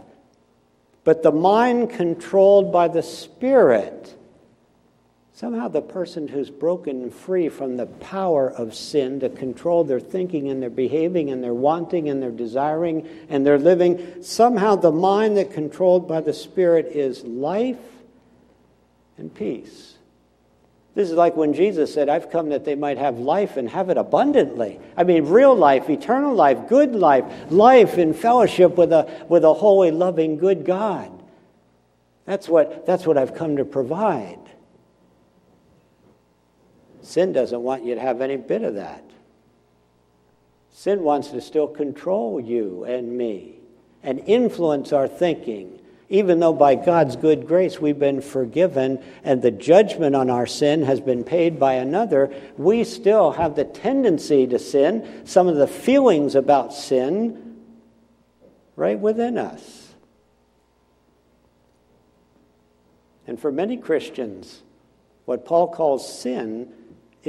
but 1.05 1.23
the 1.23 1.33
mind 1.33 1.91
controlled 1.91 2.73
by 2.73 2.89
the 2.89 3.03
Spirit, 3.03 4.16
somehow 5.37 5.69
the 5.69 5.83
person 5.83 6.27
who's 6.27 6.49
broken 6.49 7.11
free 7.11 7.51
from 7.51 7.77
the 7.77 7.85
power 7.85 8.51
of 8.51 8.75
sin 8.75 9.21
to 9.21 9.29
control 9.29 9.85
their 9.85 10.01
thinking 10.01 10.49
and 10.49 10.63
their 10.63 10.71
behaving 10.71 11.31
and 11.31 11.45
their 11.45 11.53
wanting 11.53 12.09
and 12.09 12.23
their 12.23 12.31
desiring 12.31 13.07
and 13.29 13.45
their 13.45 13.59
living, 13.59 14.23
somehow 14.23 14.75
the 14.75 14.91
mind 14.91 15.37
that 15.37 15.53
controlled 15.53 16.09
by 16.09 16.23
the 16.23 16.33
Spirit 16.33 16.87
is 16.87 17.23
life 17.23 17.77
and 19.19 19.35
peace. 19.35 19.99
This 20.95 21.11
is 21.11 21.17
like 21.17 21.37
when 21.37 21.53
Jesus 21.53 21.93
said, 21.93 22.09
I've 22.09 22.31
come 22.31 22.49
that 22.49 22.65
they 22.65 22.75
might 22.75 22.97
have 22.97 23.19
life 23.19 23.59
and 23.59 23.69
have 23.69 23.91
it 23.91 23.99
abundantly. 23.99 24.81
I 24.97 25.05
mean, 25.05 25.27
real 25.27 25.55
life, 25.55 25.91
eternal 25.91 26.35
life, 26.35 26.67
good 26.67 26.95
life, 26.95 27.27
life 27.51 27.99
in 27.99 28.15
fellowship 28.15 28.79
with 28.79 28.91
a, 28.91 29.27
with 29.29 29.45
a 29.45 29.53
holy, 29.53 29.91
loving, 29.91 30.39
good 30.39 30.65
God. 30.65 31.13
That's 32.25 32.49
what, 32.49 32.87
that's 32.87 33.05
what 33.05 33.19
I've 33.19 33.35
come 33.35 33.59
to 33.59 33.67
provide. 33.67 34.46
Sin 37.07 37.33
doesn't 37.33 37.63
want 37.63 37.85
you 37.85 37.95
to 37.95 38.01
have 38.01 38.21
any 38.21 38.37
bit 38.37 38.63
of 38.63 38.75
that. 38.75 39.03
Sin 40.73 41.03
wants 41.03 41.29
to 41.29 41.41
still 41.41 41.69
control 41.69 42.41
you 42.41 42.85
and 42.85 43.17
me 43.17 43.61
and 44.03 44.21
influence 44.27 44.93
our 44.93 45.09
thinking 45.09 45.77
even 46.09 46.39
though 46.39 46.53
by 46.53 46.77
God's 46.77 47.17
good 47.17 47.49
grace 47.49 47.81
we've 47.81 47.99
been 47.99 48.21
forgiven 48.21 49.03
and 49.25 49.43
the 49.43 49.51
judgment 49.51 50.15
on 50.15 50.31
our 50.31 50.47
sin 50.47 50.83
has 50.83 51.01
been 51.01 51.25
paid 51.25 51.59
by 51.59 51.75
another, 51.75 52.33
we 52.57 52.85
still 52.85 53.33
have 53.33 53.57
the 53.57 53.65
tendency 53.65 54.47
to 54.47 54.59
sin, 54.59 55.23
some 55.25 55.49
of 55.49 55.57
the 55.57 55.67
feelings 55.67 56.37
about 56.37 56.73
sin 56.73 57.57
right 58.77 58.99
within 58.99 59.37
us. 59.37 59.95
And 63.27 63.41
for 63.41 63.51
many 63.51 63.77
Christians, 63.77 64.63
what 65.25 65.45
Paul 65.45 65.67
calls 65.67 66.21
sin 66.21 66.73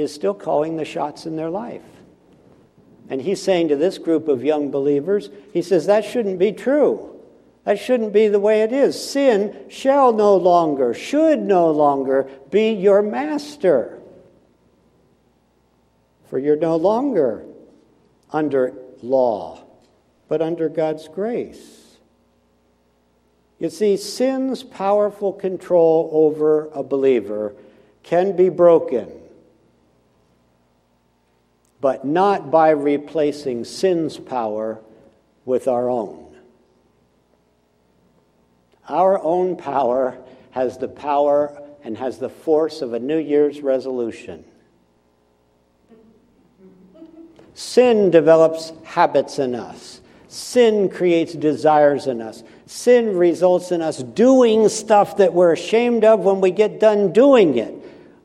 is 0.02 0.14
still 0.14 0.34
calling 0.34 0.76
the 0.76 0.84
shots 0.84 1.26
in 1.26 1.36
their 1.36 1.50
life. 1.50 1.82
And 3.08 3.22
he's 3.22 3.42
saying 3.42 3.68
to 3.68 3.76
this 3.76 3.98
group 3.98 4.28
of 4.28 4.44
young 4.44 4.70
believers, 4.70 5.30
he 5.52 5.62
says, 5.62 5.86
that 5.86 6.04
shouldn't 6.04 6.38
be 6.38 6.52
true. 6.52 7.14
That 7.64 7.78
shouldn't 7.78 8.12
be 8.12 8.28
the 8.28 8.40
way 8.40 8.62
it 8.62 8.72
is. 8.72 9.02
Sin 9.02 9.66
shall 9.68 10.12
no 10.12 10.36
longer, 10.36 10.94
should 10.94 11.40
no 11.40 11.70
longer 11.70 12.28
be 12.50 12.72
your 12.72 13.02
master. 13.02 13.98
For 16.28 16.38
you're 16.38 16.56
no 16.56 16.76
longer 16.76 17.44
under 18.30 18.74
law, 19.02 19.64
but 20.28 20.42
under 20.42 20.68
God's 20.68 21.08
grace. 21.08 21.96
You 23.58 23.70
see, 23.70 23.96
sin's 23.96 24.62
powerful 24.62 25.32
control 25.32 26.10
over 26.12 26.68
a 26.74 26.82
believer 26.82 27.54
can 28.02 28.36
be 28.36 28.48
broken, 28.48 29.10
but 31.80 32.04
not 32.04 32.50
by 32.50 32.70
replacing 32.70 33.64
sin's 33.64 34.18
power 34.18 34.80
with 35.44 35.68
our 35.68 35.88
own. 35.88 36.26
Our 38.88 39.22
own 39.22 39.56
power 39.56 40.18
has 40.50 40.78
the 40.78 40.88
power 40.88 41.62
and 41.84 41.96
has 41.98 42.18
the 42.18 42.28
force 42.28 42.82
of 42.82 42.94
a 42.94 42.98
New 42.98 43.18
Year's 43.18 43.60
resolution. 43.60 44.44
Sin 47.54 48.10
develops 48.10 48.72
habits 48.84 49.38
in 49.38 49.54
us. 49.54 50.00
Sin 50.28 50.88
creates 50.88 51.32
desires 51.32 52.06
in 52.06 52.20
us. 52.20 52.44
Sin 52.66 53.16
results 53.16 53.72
in 53.72 53.82
us 53.82 54.02
doing 54.02 54.68
stuff 54.68 55.16
that 55.16 55.32
we're 55.32 55.52
ashamed 55.52 56.04
of 56.04 56.20
when 56.20 56.40
we 56.40 56.50
get 56.50 56.80
done 56.80 57.12
doing 57.12 57.56
it. 57.58 57.74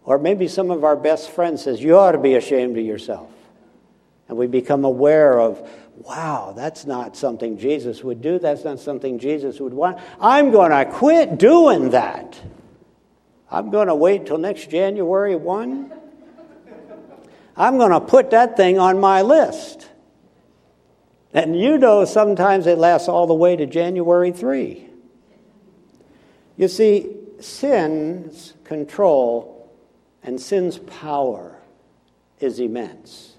Or 0.05 0.19
maybe 0.19 0.47
some 0.47 0.69
of 0.69 0.83
our 0.83 0.95
best 0.95 1.29
friends 1.29 1.63
says, 1.63 1.81
"You 1.81 1.97
ought 1.97 2.11
to 2.11 2.17
be 2.17 2.35
ashamed 2.35 2.77
of 2.77 2.83
yourself." 2.83 3.32
And 4.27 4.37
we 4.37 4.47
become 4.47 4.85
aware 4.85 5.39
of, 5.39 5.67
"Wow, 5.97 6.53
that's 6.55 6.85
not 6.85 7.15
something 7.15 7.57
Jesus 7.57 8.03
would 8.03 8.21
do. 8.21 8.39
That's 8.39 8.63
not 8.63 8.79
something 8.79 9.19
Jesus 9.19 9.59
would 9.59 9.73
want. 9.73 9.97
I'm 10.19 10.51
going 10.51 10.71
to 10.71 10.85
quit 10.91 11.37
doing 11.37 11.89
that. 11.91 12.39
I'm 13.51 13.69
going 13.69 13.87
to 13.87 13.95
wait 13.95 14.25
till 14.25 14.37
next 14.37 14.69
January 14.69 15.35
1. 15.35 15.91
I'm 17.55 17.77
going 17.77 17.91
to 17.91 17.99
put 17.99 18.31
that 18.31 18.57
thing 18.57 18.79
on 18.79 18.99
my 18.99 19.21
list." 19.21 19.89
And 21.33 21.59
you 21.59 21.79
know 21.79 22.05
sometimes 22.05 22.67
it 22.67 22.77
lasts 22.77 23.09
all 23.09 23.25
the 23.25 23.33
way 23.33 23.55
to 23.55 23.65
January 23.65 24.31
3. 24.31 24.87
You 26.55 26.67
see, 26.67 27.15
sin's 27.39 28.53
control 28.63 29.71
and 30.21 30.39
sin's 30.39 30.77
power 30.77 31.57
is 32.39 32.59
immense. 32.59 33.32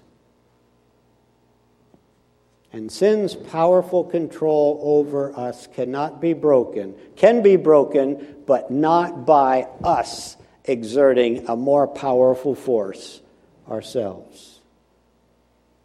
And 2.75 2.91
sin's 2.91 3.35
powerful 3.35 4.03
control 4.03 4.79
over 4.83 5.37
us 5.37 5.67
cannot 5.67 6.19
be 6.19 6.33
broken, 6.33 6.93
can 7.15 7.41
be 7.41 7.55
broken, 7.55 8.35
but 8.45 8.69
not 8.69 9.25
by 9.25 9.67
us 9.83 10.35
exerting 10.65 11.47
a 11.47 11.55
more 11.55 11.87
powerful 11.87 12.53
force 12.53 13.21
ourselves. 13.69 14.59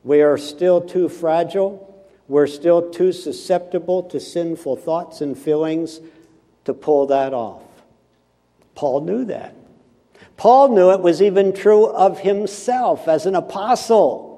We 0.02 0.22
are 0.22 0.36
still 0.36 0.80
too 0.80 1.08
fragile 1.08 1.90
we're 2.30 2.46
still 2.46 2.90
too 2.92 3.10
susceptible 3.10 4.04
to 4.04 4.20
sinful 4.20 4.76
thoughts 4.76 5.20
and 5.20 5.36
feelings 5.36 5.98
to 6.64 6.72
pull 6.72 7.08
that 7.08 7.34
off. 7.34 7.64
Paul 8.76 9.00
knew 9.00 9.24
that. 9.24 9.56
Paul 10.36 10.68
knew 10.68 10.92
it 10.92 11.00
was 11.00 11.20
even 11.20 11.52
true 11.52 11.86
of 11.86 12.20
himself 12.20 13.08
as 13.08 13.26
an 13.26 13.34
apostle. 13.34 14.29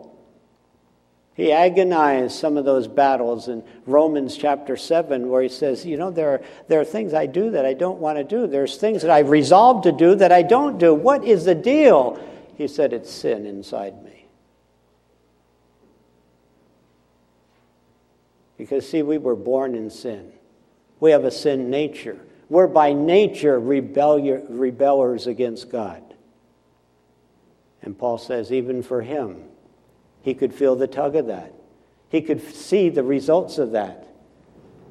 He 1.34 1.50
agonized 1.50 2.34
some 2.36 2.58
of 2.58 2.64
those 2.64 2.86
battles 2.86 3.48
in 3.48 3.64
Romans 3.86 4.36
chapter 4.36 4.76
7, 4.76 5.28
where 5.28 5.42
he 5.42 5.48
says, 5.48 5.86
You 5.86 5.96
know, 5.96 6.10
there 6.10 6.30
are, 6.30 6.42
there 6.68 6.80
are 6.80 6.84
things 6.84 7.14
I 7.14 7.26
do 7.26 7.50
that 7.52 7.64
I 7.64 7.72
don't 7.72 7.98
want 7.98 8.18
to 8.18 8.24
do. 8.24 8.46
There's 8.46 8.76
things 8.76 9.02
that 9.02 9.10
I've 9.10 9.30
resolved 9.30 9.84
to 9.84 9.92
do 9.92 10.14
that 10.16 10.30
I 10.30 10.42
don't 10.42 10.78
do. 10.78 10.92
What 10.94 11.24
is 11.24 11.44
the 11.44 11.54
deal? 11.54 12.22
He 12.56 12.68
said, 12.68 12.92
It's 12.92 13.10
sin 13.10 13.46
inside 13.46 14.02
me. 14.04 14.26
Because, 18.58 18.88
see, 18.88 19.02
we 19.02 19.18
were 19.18 19.34
born 19.34 19.74
in 19.74 19.88
sin. 19.90 20.32
We 21.00 21.10
have 21.12 21.24
a 21.24 21.30
sin 21.30 21.70
nature. 21.70 22.20
We're 22.48 22.68
by 22.68 22.92
nature 22.92 23.58
rebellers 23.58 25.26
against 25.26 25.70
God. 25.70 26.02
And 27.80 27.98
Paul 27.98 28.18
says, 28.18 28.52
even 28.52 28.82
for 28.82 29.00
him, 29.00 29.42
he 30.22 30.34
could 30.34 30.54
feel 30.54 30.76
the 30.76 30.86
tug 30.86 31.16
of 31.16 31.26
that. 31.26 31.52
He 32.08 32.22
could 32.22 32.42
see 32.54 32.88
the 32.88 33.02
results 33.02 33.58
of 33.58 33.72
that. 33.72 34.08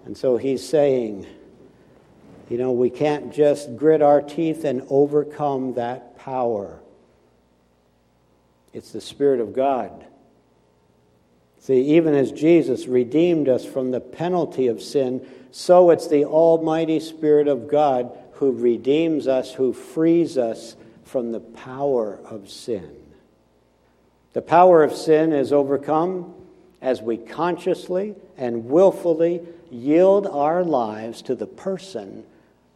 And 0.06 0.18
so 0.18 0.38
he's 0.38 0.68
saying, 0.68 1.26
you 2.50 2.58
know, 2.58 2.72
we 2.72 2.90
can't 2.90 3.34
just 3.34 3.76
grit 3.78 4.02
our 4.02 4.22
teeth 4.22 4.64
and 4.66 4.86
overcome 4.90 5.76
that 5.76 6.18
power. 6.18 6.80
It's 8.74 8.92
the 8.92 9.02
Spirit 9.02 9.40
of 9.40 9.54
God 9.54 10.06
See, 11.62 11.96
even 11.96 12.16
as 12.16 12.32
Jesus 12.32 12.88
redeemed 12.88 13.48
us 13.48 13.64
from 13.64 13.92
the 13.92 14.00
penalty 14.00 14.66
of 14.66 14.82
sin, 14.82 15.24
so 15.52 15.92
it's 15.92 16.08
the 16.08 16.26
Almighty 16.26 17.00
Spirit 17.00 17.48
of 17.48 17.68
God 17.68 18.18
who 18.34 18.52
redeems 18.52 19.28
us, 19.28 19.54
who 19.54 19.72
frees 19.72 20.40
us 20.40 20.76
from 21.04 21.32
the 21.32 21.40
power 21.40 22.20
of 22.26 22.50
sin. 22.50 23.01
The 24.34 24.42
power 24.42 24.84
of 24.84 24.94
sin 24.94 25.34
is 25.34 25.52
overcome 25.52 26.34
as 26.82 27.02
we 27.02 27.18
consciously 27.18 28.16
and 28.38 28.66
willfully 28.66 29.42
yield 29.70 30.26
our 30.26 30.64
lives 30.64 31.22
to 31.24 31.36
the 31.36 31.48
person 31.48 32.24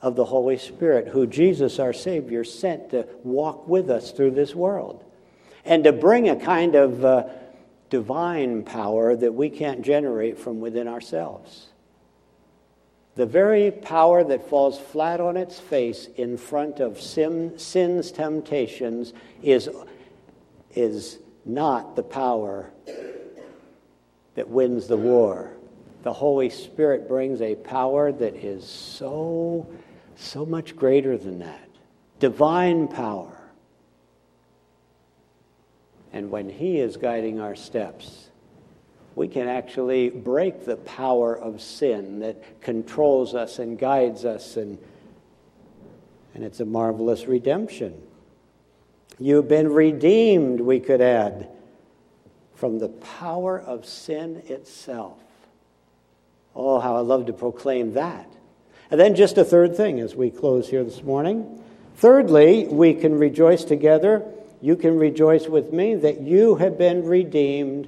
of 0.01 0.15
the 0.15 0.25
Holy 0.25 0.57
Spirit, 0.57 1.07
who 1.07 1.25
Jesus, 1.25 1.79
our 1.79 1.93
Savior, 1.93 2.43
sent 2.43 2.91
to 2.91 3.07
walk 3.23 3.67
with 3.67 3.89
us 3.89 4.11
through 4.11 4.31
this 4.31 4.53
world 4.53 5.03
and 5.63 5.83
to 5.85 5.91
bring 5.91 6.29
a 6.29 6.35
kind 6.35 6.75
of 6.75 7.03
uh, 7.03 7.23
divine 7.89 8.63
power 8.63 9.15
that 9.15 9.33
we 9.33 9.49
can't 9.49 9.81
generate 9.81 10.37
from 10.37 10.59
within 10.59 10.87
ourselves. 10.87 11.67
The 13.15 13.25
very 13.25 13.71
power 13.71 14.23
that 14.25 14.49
falls 14.49 14.77
flat 14.77 15.21
on 15.21 15.37
its 15.37 15.57
face 15.57 16.07
in 16.17 16.37
front 16.37 16.81
of 16.81 17.01
sin, 17.01 17.57
sin's 17.57 18.11
temptations 18.11 19.13
is, 19.41 19.69
is 20.75 21.17
not 21.45 21.95
the 21.95 22.03
power 22.03 22.71
that 24.36 24.49
wins 24.49 24.88
the 24.88 24.97
war. 24.97 25.51
The 26.03 26.13
Holy 26.13 26.49
Spirit 26.49 27.08
brings 27.08 27.41
a 27.41 27.55
power 27.55 28.12
that 28.12 28.36
is 28.36 28.65
so, 28.65 29.67
so 30.15 30.45
much 30.45 30.75
greater 30.75 31.17
than 31.17 31.39
that. 31.39 31.69
Divine 32.19 32.88
power 32.88 33.36
and 36.15 36.31
when 36.31 36.47
He 36.47 36.79
is 36.79 36.95
guiding 36.95 37.41
our 37.41 37.55
steps, 37.55 38.29
we 39.15 39.27
can 39.27 39.49
actually 39.49 40.10
break 40.10 40.63
the 40.63 40.77
power 40.77 41.38
of 41.38 41.62
sin 41.62 42.19
that 42.19 42.62
controls 42.62 43.36
us 43.36 43.60
and 43.60 43.77
guides 43.77 44.23
us, 44.23 44.55
and, 44.55 44.77
and 46.34 46.45
it's 46.45 46.62
a 46.62 46.65
marvelous 46.65 47.25
redemption. 47.25 48.01
You've 49.19 49.47
been 49.47 49.71
redeemed, 49.71 50.60
we 50.62 50.80
could 50.80 51.01
add, 51.01 51.49
from 52.56 52.80
the 52.80 52.89
power 52.89 53.60
of 53.60 53.86
sin 53.86 54.43
itself. 54.47 55.19
Oh, 56.56 56.80
how 56.80 56.95
I 56.95 56.99
love 56.99 57.25
to 57.28 57.34
proclaim 57.34 57.93
that. 57.93 58.28
And 58.91 58.99
then, 58.99 59.15
just 59.15 59.38
a 59.38 59.43
third 59.43 59.75
thing 59.75 59.99
as 59.99 60.15
we 60.15 60.30
close 60.30 60.69
here 60.69 60.84
this 60.84 61.04
morning. 61.04 61.63
Thirdly, 61.95 62.67
we 62.67 62.93
can 62.93 63.17
rejoice 63.17 63.63
together 63.63 64.23
you 64.65 64.75
can 64.75 64.97
rejoice 64.97 65.47
with 65.47 65.71
me 65.71 65.93
that 65.93 66.21
you 66.21 66.56
have 66.56 66.75
been 66.75 67.06
redeemed 67.06 67.88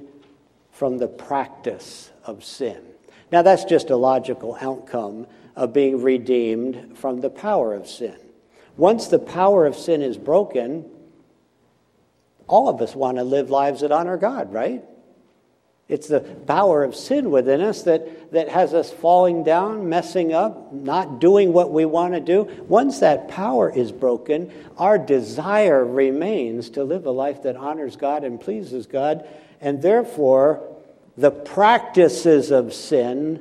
from 0.70 0.98
the 0.98 1.08
practice 1.08 2.12
of 2.24 2.44
sin. 2.44 2.80
Now, 3.32 3.42
that's 3.42 3.64
just 3.64 3.90
a 3.90 3.96
logical 3.96 4.56
outcome 4.60 5.26
of 5.56 5.72
being 5.72 6.00
redeemed 6.00 6.96
from 6.96 7.20
the 7.20 7.30
power 7.30 7.74
of 7.74 7.88
sin. 7.88 8.14
Once 8.76 9.08
the 9.08 9.18
power 9.18 9.66
of 9.66 9.74
sin 9.74 10.02
is 10.02 10.16
broken, 10.16 10.88
all 12.48 12.68
of 12.68 12.80
us 12.80 12.96
want 12.96 13.18
to 13.18 13.24
live 13.24 13.50
lives 13.50 13.82
that 13.82 13.92
honor 13.92 14.16
God, 14.16 14.52
right? 14.52 14.82
It's 15.88 16.06
the 16.06 16.20
power 16.20 16.84
of 16.84 16.94
sin 16.94 17.30
within 17.30 17.62
us 17.62 17.84
that, 17.84 18.32
that 18.32 18.48
has 18.50 18.74
us 18.74 18.92
falling 18.92 19.42
down, 19.42 19.88
messing 19.88 20.34
up, 20.34 20.70
not 20.72 21.18
doing 21.18 21.54
what 21.54 21.72
we 21.72 21.86
want 21.86 22.12
to 22.12 22.20
do. 22.20 22.44
Once 22.68 23.00
that 23.00 23.28
power 23.28 23.70
is 23.70 23.90
broken, 23.90 24.52
our 24.76 24.98
desire 24.98 25.82
remains 25.82 26.70
to 26.70 26.84
live 26.84 27.06
a 27.06 27.10
life 27.10 27.44
that 27.44 27.56
honors 27.56 27.96
God 27.96 28.22
and 28.22 28.38
pleases 28.38 28.86
God. 28.86 29.26
And 29.62 29.80
therefore, 29.80 30.62
the 31.16 31.30
practices 31.30 32.50
of 32.50 32.74
sin 32.74 33.40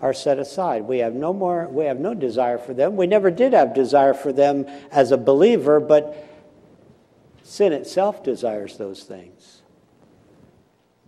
are 0.00 0.14
set 0.14 0.38
aside. 0.38 0.84
We 0.84 0.98
have 0.98 1.14
no 1.14 1.32
more 1.32 1.68
we 1.68 1.84
have 1.86 2.00
no 2.00 2.14
desire 2.14 2.58
for 2.58 2.72
them. 2.72 2.96
We 2.96 3.06
never 3.06 3.30
did 3.30 3.52
have 3.52 3.74
desire 3.74 4.14
for 4.14 4.32
them 4.32 4.66
as 4.90 5.10
a 5.10 5.18
believer, 5.18 5.78
but 5.78 6.29
sin 7.50 7.72
itself 7.72 8.22
desires 8.22 8.76
those 8.76 9.02
things. 9.02 9.62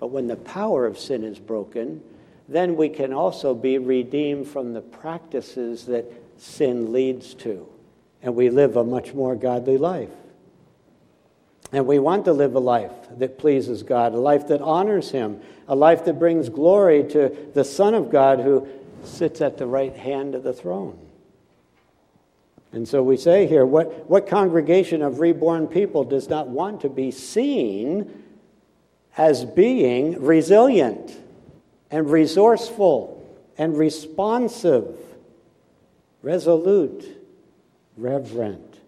But 0.01 0.09
when 0.09 0.27
the 0.27 0.35
power 0.35 0.87
of 0.87 0.99
sin 0.99 1.23
is 1.23 1.39
broken, 1.39 2.03
then 2.49 2.75
we 2.75 2.89
can 2.89 3.13
also 3.13 3.55
be 3.55 3.79
redeemed 3.79 4.49
from 4.49 4.73
the 4.73 4.81
practices 4.81 5.87
that 5.87 6.05
sin 6.39 6.93
leads 6.93 7.35
to. 7.35 7.69
And 8.23 8.35
we 8.35 8.51
live 8.51 8.77
a 8.77 8.83
much 8.83 9.15
more 9.15 9.37
godly 9.37 9.79
life. 9.79 10.11
And 11.71 11.87
we 11.87 12.01
want 12.01 12.25
to 12.25 12.33
live 12.33 12.57
a 12.57 12.61
life 12.61 12.91
that 13.19 13.39
pleases 13.39 13.85
God, 13.85 14.13
a 14.13 14.19
life 14.19 14.49
that 14.49 14.61
honors 14.61 15.13
Him, 15.13 15.41
a 15.69 15.77
life 15.77 16.05
that 16.07 16.19
brings 16.19 16.49
glory 16.49 17.05
to 17.11 17.37
the 17.55 17.65
Son 17.65 17.95
of 17.95 18.11
God 18.11 18.41
who 18.41 18.67
sits 19.05 19.41
at 19.41 19.59
the 19.59 19.67
right 19.69 19.97
hand 19.97 20.35
of 20.35 20.43
the 20.43 20.53
throne. 20.53 20.99
And 22.73 22.89
so 22.89 23.03
we 23.03 23.19
say 23.19 23.47
here 23.47 23.67
what, 23.67 24.09
what 24.09 24.27
congregation 24.27 25.03
of 25.03 25.21
reborn 25.21 25.67
people 25.67 26.05
does 26.05 26.29
not 26.29 26.49
want 26.49 26.81
to 26.81 26.89
be 26.89 27.11
seen 27.11 28.23
as 29.17 29.45
being 29.45 30.21
resilient 30.23 31.15
and 31.91 32.11
resourceful 32.11 33.19
and 33.59 33.77
responsive, 33.77 34.97
resolute, 36.23 37.05
reverent? 37.99 38.81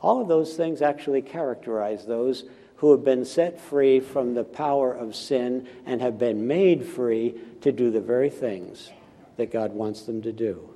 All 0.00 0.22
of 0.22 0.28
those 0.28 0.56
things 0.56 0.80
actually 0.80 1.20
characterize 1.20 2.06
those 2.06 2.44
who 2.76 2.92
have 2.92 3.04
been 3.04 3.24
set 3.24 3.60
free 3.60 4.00
from 4.00 4.34
the 4.34 4.44
power 4.44 4.92
of 4.92 5.14
sin 5.14 5.66
and 5.84 6.00
have 6.00 6.18
been 6.18 6.46
made 6.46 6.86
free 6.86 7.34
to 7.60 7.72
do 7.72 7.90
the 7.90 8.00
very 8.00 8.30
things 8.30 8.90
that 9.36 9.50
God 9.50 9.72
wants 9.72 10.02
them 10.02 10.22
to 10.22 10.32
do. 10.32 10.75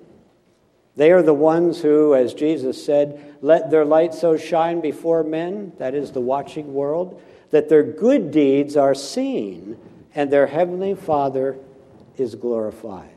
They 0.97 1.13
are 1.13 1.23
the 1.23 1.35
ones 1.35 1.81
who, 1.81 2.15
as 2.15 2.35
Jesus 2.35 2.85
said, 2.85 3.37
let 3.41 3.71
their 3.71 3.85
light 3.85 4.13
so 4.15 4.37
shine 4.37 4.81
before 4.81 5.23
men, 5.23 5.73
that 5.79 5.95
is 5.95 6.13
the 6.13 6.21
watching 6.21 6.75
world, 6.75 7.23
that 7.51 7.69
their 7.69 7.83
good 7.83 8.31
deeds 8.31 8.77
are 8.77 8.95
seen 8.95 9.79
and 10.15 10.31
their 10.31 10.47
heavenly 10.47 10.95
Father 10.95 11.57
is 12.17 12.35
glorified. 12.35 13.09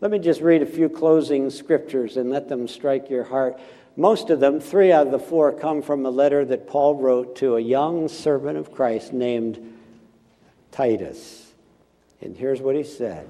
Let 0.00 0.10
me 0.10 0.18
just 0.18 0.42
read 0.42 0.62
a 0.62 0.66
few 0.66 0.88
closing 0.88 1.48
scriptures 1.48 2.18
and 2.18 2.30
let 2.30 2.48
them 2.48 2.68
strike 2.68 3.08
your 3.08 3.24
heart. 3.24 3.58
Most 3.96 4.28
of 4.28 4.40
them, 4.40 4.60
three 4.60 4.92
out 4.92 5.06
of 5.06 5.12
the 5.12 5.18
four, 5.18 5.52
come 5.52 5.80
from 5.80 6.04
a 6.04 6.10
letter 6.10 6.44
that 6.44 6.68
Paul 6.68 6.96
wrote 6.96 7.36
to 7.36 7.56
a 7.56 7.60
young 7.60 8.08
servant 8.08 8.58
of 8.58 8.72
Christ 8.72 9.14
named 9.14 9.78
Titus. 10.70 11.50
And 12.20 12.36
here's 12.36 12.60
what 12.60 12.76
he 12.76 12.82
said 12.82 13.26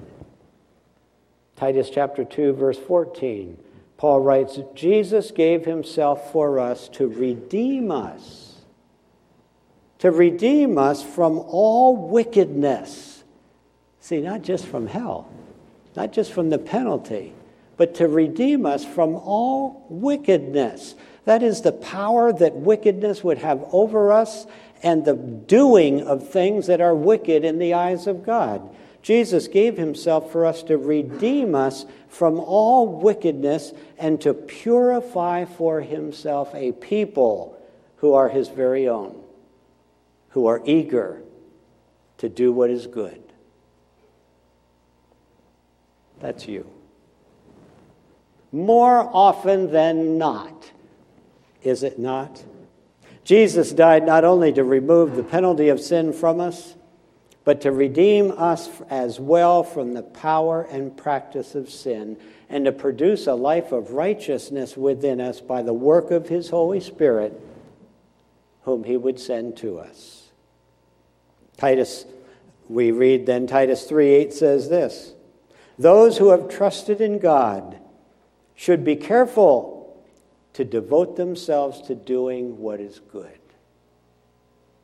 Titus 1.57 1.89
chapter 1.91 2.23
2, 2.23 2.53
verse 2.53 2.79
14. 2.79 3.59
Paul 3.97 4.21
writes, 4.21 4.59
Jesus 4.75 5.31
gave 5.31 5.65
himself 5.65 6.31
for 6.31 6.61
us 6.61 6.89
to 6.91 7.09
redeem 7.09 7.91
us, 7.91 8.57
to 9.99 10.11
redeem 10.11 10.77
us 10.77 11.03
from 11.03 11.39
all 11.39 11.97
wickedness. 11.97 13.25
See, 14.01 14.21
not 14.21 14.43
just 14.43 14.67
from 14.67 14.87
hell, 14.87 15.31
not 15.97 16.13
just 16.13 16.31
from 16.31 16.51
the 16.51 16.59
penalty, 16.59 17.33
but 17.79 17.95
to 17.97 18.07
redeem 18.07 18.67
us 18.67 18.85
from 18.85 19.17
all 19.17 19.87
wickedness. 19.89 20.95
That 21.25 21.43
is 21.43 21.63
the 21.63 21.73
power 21.73 22.33
that 22.35 22.55
wickedness 22.55 23.25
would 23.25 23.39
have 23.39 23.65
over 23.73 24.13
us 24.13 24.47
and 24.83 25.05
the 25.05 25.15
doing 25.15 26.03
of 26.03 26.29
things 26.29 26.67
that 26.67 26.83
are 26.83 26.95
wicked 26.95 27.45
in 27.45 27.59
the 27.59 27.75
eyes 27.75 28.07
of 28.07 28.25
God. 28.25 28.77
Jesus 29.07 29.47
gave 29.47 29.77
himself 29.77 30.33
for 30.33 30.45
us 30.45 30.65
to 30.65 30.77
redeem 30.77 31.55
us 31.55 31.87
from 32.09 32.41
all 32.41 32.89
wickedness 32.89 33.73
and 33.99 34.21
to 34.23 34.35
purify 34.35 35.45
for 35.45 35.81
himself 35.81 36.53
a 36.57 36.73
people 36.73 37.57
who 37.99 38.15
are 38.15 38.29
his 38.29 38.49
very 38.49 38.89
own, 38.89 39.23
who 40.31 40.47
are 40.47 40.61
eager 40.65 41.23
to 42.19 42.29
do 42.29 42.53
what 42.53 42.69
is 42.69 42.89
good. 42.89 43.23
That's 46.19 46.49
you. 46.49 46.69
More 48.51 49.09
often 49.15 49.71
than 49.71 50.19
not, 50.19 50.73
is 51.63 51.85
it 51.85 51.97
not? 51.97 52.43
Jesus 53.23 53.71
died 53.71 54.05
not 54.05 54.25
only 54.25 54.53
to 54.55 54.65
remove 54.65 55.15
the 55.15 55.23
penalty 55.23 55.69
of 55.69 55.79
sin 55.79 56.13
from 56.13 56.41
us, 56.41 56.75
but 57.47 57.61
to 57.61 57.71
redeem 57.71 58.33
us 58.37 58.69
as 58.91 59.21
well 59.21 59.63
from 59.63 59.95
the 59.95 60.03
power 60.03 60.63
and 60.63 60.97
practice 60.97 61.55
of 61.55 61.71
sin, 61.71 62.17
and 62.49 62.65
to 62.65 62.73
produce 62.73 63.29
a 63.29 63.35
life 63.35 63.71
of 63.71 63.93
righteousness 63.93 64.77
within 64.77 65.21
us 65.21 65.41
by 65.41 65.63
the 65.63 65.73
work 65.73 66.11
of 66.11 66.29
His 66.29 66.51
Holy 66.51 66.81
Spirit, 66.81 67.41
whom 68.63 68.83
He 68.83 68.97
would 68.97 69.21
send 69.21 69.57
to 69.59 69.79
us. 69.79 70.31
Titus, 71.57 72.05
we 72.69 72.91
read 72.91 73.27
then, 73.27 73.47
Titus 73.47 73.85
3 73.85 74.09
8 74.09 74.33
says 74.33 74.69
this 74.69 75.15
Those 75.79 76.19
who 76.19 76.31
have 76.31 76.49
trusted 76.49 77.01
in 77.01 77.21
God 77.21 77.79
should 78.57 78.85
be 78.85 78.97
careful 78.97 80.05
to 80.55 80.65
devote 80.65 81.15
themselves 81.15 81.81
to 81.83 81.95
doing 81.95 82.59
what 82.59 82.81
is 82.81 82.99
good. 83.13 83.39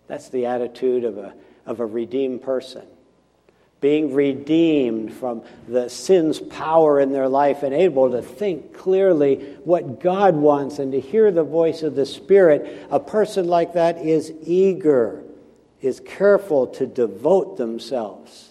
That's 0.07 0.29
the 0.29 0.47
attitude 0.47 1.03
of 1.03 1.19
a 1.19 1.35
of 1.67 1.81
a 1.81 1.87
redeemed 1.87 2.43
person. 2.43 2.83
Being 3.81 4.15
redeemed 4.15 5.13
from 5.13 5.43
the 5.67 5.89
sin's 5.89 6.39
power 6.39 7.01
in 7.01 7.13
their 7.13 7.29
life 7.29 7.65
and 7.65 7.75
able 7.75 8.13
to 8.13 8.23
think 8.23 8.73
clearly 8.73 9.57
what 9.65 10.01
God 10.01 10.37
wants 10.37 10.79
and 10.79 10.93
to 10.93 11.01
hear 11.01 11.33
the 11.33 11.43
voice 11.43 11.83
of 11.83 11.97
the 11.97 12.07
Spirit, 12.07 12.87
a 12.91 13.01
person 13.01 13.49
like 13.49 13.73
that 13.75 13.99
is 13.99 14.33
eager, 14.43 15.25
is 15.81 15.99
careful 15.99 16.69
to 16.69 16.87
devote 16.87 17.57
themselves 17.57 18.51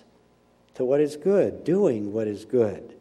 to 0.76 0.84
what 0.84 0.99
is 0.99 1.16
good, 1.16 1.64
doing 1.64 2.12
what 2.12 2.28
is 2.28 2.43
good. 2.43 2.93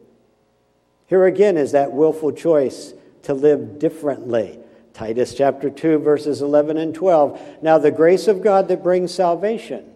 Here 1.07 1.25
again 1.25 1.57
is 1.57 1.73
that 1.73 1.91
willful 1.91 2.31
choice 2.31 2.93
to 3.23 3.33
live 3.33 3.79
differently. 3.79 4.57
Titus 4.93 5.35
chapter 5.35 5.69
2, 5.69 5.99
verses 5.99 6.41
11 6.41 6.77
and 6.77 6.95
12. 6.95 7.61
Now, 7.61 7.77
the 7.77 7.91
grace 7.91 8.29
of 8.29 8.41
God 8.41 8.69
that 8.69 8.83
brings 8.83 9.13
salvation 9.13 9.90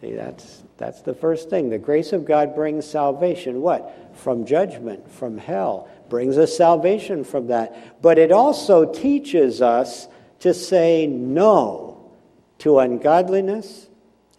See, 0.00 0.12
that's, 0.12 0.62
that's 0.76 1.00
the 1.02 1.14
first 1.14 1.48
thing. 1.48 1.70
The 1.70 1.78
grace 1.78 2.12
of 2.12 2.26
God 2.26 2.54
brings 2.54 2.86
salvation. 2.86 3.62
What? 3.62 4.16
From 4.16 4.44
judgment, 4.44 5.10
from 5.10 5.38
hell. 5.38 5.88
Brings 6.10 6.36
us 6.36 6.56
salvation 6.56 7.24
from 7.24 7.46
that. 7.46 8.02
But 8.02 8.18
it 8.18 8.30
also 8.30 8.92
teaches 8.92 9.62
us 9.62 10.06
to 10.40 10.52
say 10.52 11.06
no 11.06 12.12
to 12.58 12.78
ungodliness 12.78 13.88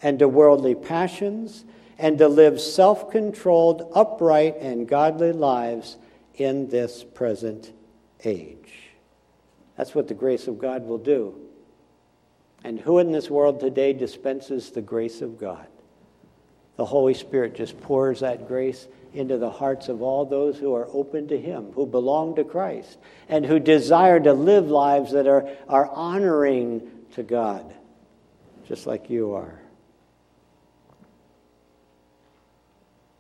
and 0.02 0.20
to 0.20 0.28
worldly 0.28 0.76
passions 0.76 1.66
and 1.98 2.20
to 2.20 2.28
live 2.28 2.62
self 2.62 3.10
controlled, 3.10 3.92
upright, 3.96 4.58
and 4.58 4.88
godly 4.88 5.32
lives 5.32 5.98
in 6.36 6.70
this 6.70 7.04
present 7.04 7.74
age. 8.24 8.74
That's 9.76 9.96
what 9.96 10.08
the 10.08 10.14
grace 10.14 10.48
of 10.48 10.60
God 10.60 10.86
will 10.86 11.00
do. 11.00 11.47
And 12.64 12.80
who 12.80 13.00
in 13.00 13.12
this 13.12 13.30
world 13.30 13.60
today 13.60 13.94
dispenses 13.94 14.72
the 14.72 14.82
grace 14.82 15.22
of 15.22 15.40
God? 15.40 15.68
The 16.76 16.86
Holy 16.86 17.14
Spirit 17.14 17.56
just 17.56 17.80
pours 17.82 18.20
that 18.20 18.48
grace 18.48 18.88
into 19.14 19.38
the 19.38 19.50
hearts 19.50 19.90
of 19.90 20.02
all 20.02 20.26
those 20.26 20.58
who 20.58 20.76
are 20.76 20.88
open 20.92 21.28
to 21.30 21.40
Him, 21.40 21.72
who 21.74 21.86
belong 21.86 22.36
to 22.36 22.44
Christ, 22.44 22.98
and 23.28 23.46
who 23.46 23.60
desire 23.60 24.20
to 24.20 24.34
live 24.34 24.70
lives 24.70 25.12
that 25.12 25.28
are, 25.28 25.50
are 25.68 25.88
honoring 25.88 26.88
to 27.16 27.24
God, 27.24 27.74
just 28.68 28.86
like 28.86 29.10
you 29.10 29.34
are. 29.34 29.60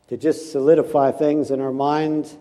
To 0.09 0.17
just 0.17 0.51
solidify 0.51 1.11
things 1.11 1.51
in 1.51 1.59
our 1.59 1.73
minds, 1.73 2.37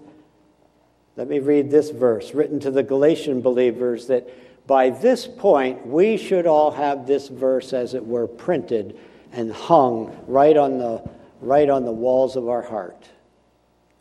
let 1.16 1.28
me 1.28 1.38
read 1.38 1.70
this 1.70 1.90
verse 1.90 2.34
written 2.34 2.60
to 2.60 2.70
the 2.70 2.82
Galatian 2.82 3.40
believers 3.40 4.08
that 4.08 4.28
by 4.66 4.90
this 4.90 5.26
point, 5.26 5.86
we 5.86 6.16
should 6.16 6.46
all 6.46 6.72
have 6.72 7.06
this 7.06 7.28
verse, 7.28 7.72
as 7.72 7.94
it 7.94 8.04
were, 8.04 8.26
printed 8.26 8.98
and 9.32 9.52
hung 9.52 10.16
right 10.26 10.56
on 10.56 10.78
the, 10.78 11.08
right 11.40 11.68
on 11.68 11.84
the 11.84 11.92
walls 11.92 12.36
of 12.36 12.48
our 12.48 12.62
heart. 12.62 13.08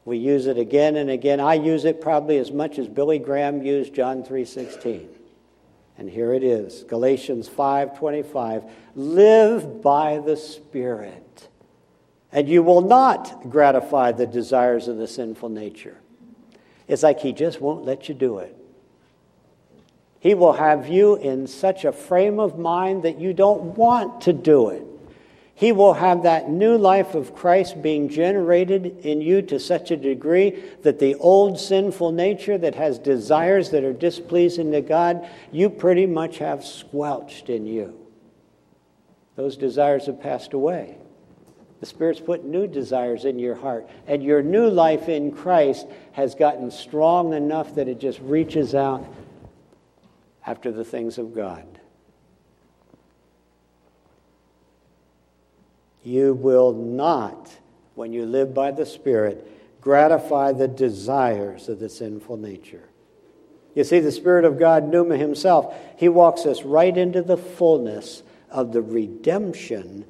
We 0.05 0.17
use 0.17 0.45
it 0.47 0.57
again 0.57 0.95
and 0.95 1.09
again. 1.09 1.39
I 1.39 1.55
use 1.55 1.83
it 1.83 1.99
probably 1.99 2.37
as 2.37 2.51
much 2.51 2.77
as 2.77 2.87
Billy 2.87 3.19
Graham 3.19 3.63
used 3.63 3.93
John 3.93 4.23
3:16. 4.23 5.07
And 5.97 6.09
here 6.09 6.33
it 6.33 6.43
is, 6.43 6.83
Galatians 6.83 7.47
5:25, 7.47 8.69
live 8.95 9.81
by 9.81 10.19
the 10.19 10.35
Spirit, 10.35 11.47
and 12.31 12.47
you 12.47 12.61
will 12.61 12.81
not 12.81 13.49
gratify 13.49 14.11
the 14.11 14.27
desires 14.27 14.87
of 14.87 14.97
the 14.97 15.07
sinful 15.07 15.49
nature. 15.49 15.97
It's 16.87 17.01
like 17.01 17.21
he 17.21 17.33
just 17.33 17.61
won't 17.61 17.85
let 17.85 18.07
you 18.07 18.13
do 18.13 18.37
it. 18.39 18.55
He 20.25 20.33
will 20.33 20.53
have 20.53 20.89
you 20.89 21.17
in 21.17 21.45
such 21.45 21.85
a 21.85 21.91
frame 21.91 22.39
of 22.39 22.57
mind 22.57 23.03
that 23.03 23.21
you 23.21 23.31
don't 23.31 23.77
want 23.77 24.21
to 24.21 24.33
do 24.33 24.69
it. 24.69 24.83
He 25.53 25.71
will 25.71 25.93
have 25.93 26.23
that 26.23 26.49
new 26.49 26.79
life 26.79 27.13
of 27.13 27.35
Christ 27.35 27.79
being 27.83 28.09
generated 28.09 29.05
in 29.05 29.21
you 29.21 29.43
to 29.43 29.59
such 29.59 29.91
a 29.91 29.95
degree 29.95 30.63
that 30.81 30.97
the 30.97 31.13
old 31.13 31.59
sinful 31.59 32.11
nature 32.11 32.57
that 32.57 32.73
has 32.73 32.97
desires 32.97 33.69
that 33.69 33.83
are 33.83 33.93
displeasing 33.93 34.71
to 34.71 34.81
God, 34.81 35.29
you 35.51 35.69
pretty 35.69 36.07
much 36.07 36.39
have 36.39 36.65
squelched 36.65 37.51
in 37.51 37.67
you. 37.67 37.95
Those 39.35 39.55
desires 39.55 40.07
have 40.07 40.19
passed 40.19 40.53
away. 40.53 40.97
The 41.81 41.85
Spirit's 41.85 42.19
put 42.19 42.43
new 42.43 42.65
desires 42.65 43.25
in 43.25 43.37
your 43.37 43.53
heart, 43.53 43.87
and 44.07 44.23
your 44.23 44.41
new 44.41 44.71
life 44.71 45.07
in 45.07 45.31
Christ 45.31 45.85
has 46.13 46.33
gotten 46.33 46.71
strong 46.71 47.33
enough 47.33 47.75
that 47.75 47.87
it 47.87 47.99
just 47.99 48.19
reaches 48.21 48.73
out 48.73 49.05
after 50.45 50.71
the 50.71 50.85
things 50.85 51.17
of 51.17 51.33
God. 51.33 51.65
You 56.03 56.33
will 56.33 56.71
not, 56.71 57.51
when 57.95 58.13
you 58.13 58.25
live 58.25 58.53
by 58.53 58.71
the 58.71 58.85
Spirit, 58.85 59.51
gratify 59.81 60.51
the 60.51 60.67
desires 60.67 61.67
of 61.67 61.79
the 61.79 61.89
sinful 61.89 62.37
nature. 62.37 62.83
You 63.73 63.83
see, 63.83 63.99
the 63.99 64.11
Spirit 64.11 64.45
of 64.45 64.59
God, 64.59 64.87
Pneuma 64.87 65.17
himself, 65.17 65.75
he 65.97 66.07
walks 66.07 66.45
us 66.45 66.63
right 66.63 66.95
into 66.95 67.21
the 67.21 67.37
fullness 67.37 68.23
of 68.49 68.71
the 68.71 68.81
redemption 68.81 70.05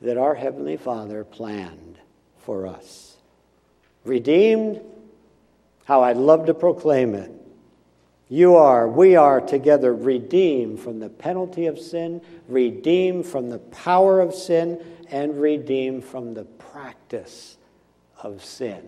that 0.00 0.16
our 0.16 0.34
Heavenly 0.34 0.76
Father 0.76 1.24
planned 1.24 1.98
for 2.38 2.66
us. 2.66 3.16
Redeemed, 4.04 4.80
how 5.84 6.02
I'd 6.02 6.16
love 6.16 6.46
to 6.46 6.54
proclaim 6.54 7.14
it. 7.14 7.30
You 8.28 8.56
are, 8.56 8.88
we 8.88 9.16
are 9.16 9.40
together 9.40 9.94
redeemed 9.94 10.80
from 10.80 10.98
the 10.98 11.10
penalty 11.10 11.66
of 11.66 11.78
sin, 11.78 12.22
redeemed 12.48 13.26
from 13.26 13.50
the 13.50 13.58
power 13.58 14.20
of 14.20 14.34
sin, 14.34 14.82
and 15.10 15.40
redeemed 15.40 16.04
from 16.04 16.34
the 16.34 16.44
practice 16.44 17.58
of 18.22 18.42
sin. 18.44 18.82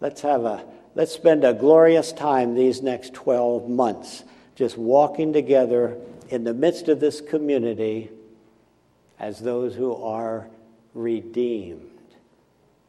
Let's 0.00 0.22
have 0.22 0.44
a 0.44 0.64
let's 0.94 1.12
spend 1.12 1.44
a 1.44 1.52
glorious 1.52 2.12
time 2.12 2.54
these 2.54 2.82
next 2.82 3.12
12 3.14 3.68
months 3.68 4.24
just 4.56 4.78
walking 4.78 5.32
together 5.32 5.98
in 6.30 6.44
the 6.44 6.54
midst 6.54 6.88
of 6.88 7.00
this 7.00 7.20
community 7.20 8.10
as 9.18 9.38
those 9.38 9.74
who 9.74 9.94
are 9.94 10.48
redeemed 10.94 11.86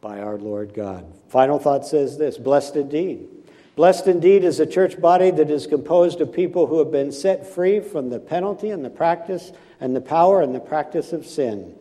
by 0.00 0.20
our 0.20 0.38
Lord 0.38 0.74
God. 0.74 1.04
Final 1.28 1.58
thought 1.58 1.86
says 1.86 2.16
this 2.16 2.38
Blessed 2.38 2.76
indeed. 2.76 3.28
Blessed 3.74 4.06
indeed 4.06 4.44
is 4.44 4.60
a 4.60 4.66
church 4.66 5.00
body 5.00 5.30
that 5.30 5.50
is 5.50 5.66
composed 5.66 6.20
of 6.20 6.32
people 6.32 6.66
who 6.66 6.78
have 6.78 6.90
been 6.90 7.10
set 7.10 7.46
free 7.46 7.80
from 7.80 8.10
the 8.10 8.20
penalty 8.20 8.70
and 8.70 8.84
the 8.84 8.90
practice 8.90 9.52
and 9.80 9.96
the 9.96 10.00
power 10.00 10.42
and 10.42 10.54
the 10.54 10.60
practice 10.60 11.12
of 11.12 11.26
sin. 11.26 11.74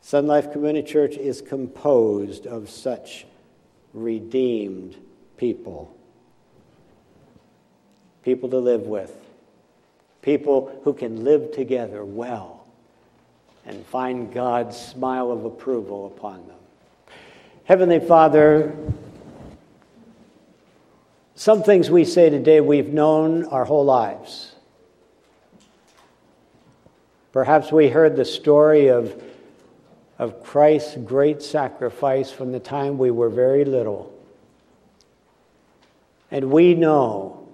Sun 0.00 0.26
Life 0.26 0.50
Community 0.50 0.86
Church 0.90 1.16
is 1.16 1.42
composed 1.42 2.46
of 2.46 2.70
such 2.70 3.26
redeemed 3.92 4.96
people. 5.36 5.94
People 8.24 8.48
to 8.48 8.58
live 8.58 8.82
with. 8.82 9.14
People 10.22 10.80
who 10.84 10.94
can 10.94 11.22
live 11.24 11.52
together 11.52 12.02
well 12.02 12.66
and 13.66 13.84
find 13.86 14.32
God's 14.32 14.78
smile 14.78 15.30
of 15.30 15.44
approval 15.44 16.06
upon 16.06 16.46
them. 16.46 16.56
Heavenly 17.64 18.00
Father, 18.00 18.74
some 21.40 21.62
things 21.62 21.90
we 21.90 22.04
say 22.04 22.28
today 22.28 22.60
we've 22.60 22.92
known 22.92 23.46
our 23.46 23.64
whole 23.64 23.86
lives. 23.86 24.54
Perhaps 27.32 27.72
we 27.72 27.88
heard 27.88 28.14
the 28.14 28.26
story 28.26 28.88
of, 28.88 29.22
of 30.18 30.44
Christ's 30.44 30.98
great 30.98 31.40
sacrifice 31.40 32.30
from 32.30 32.52
the 32.52 32.60
time 32.60 32.98
we 32.98 33.10
were 33.10 33.30
very 33.30 33.64
little. 33.64 34.12
And 36.30 36.50
we 36.50 36.74
know 36.74 37.48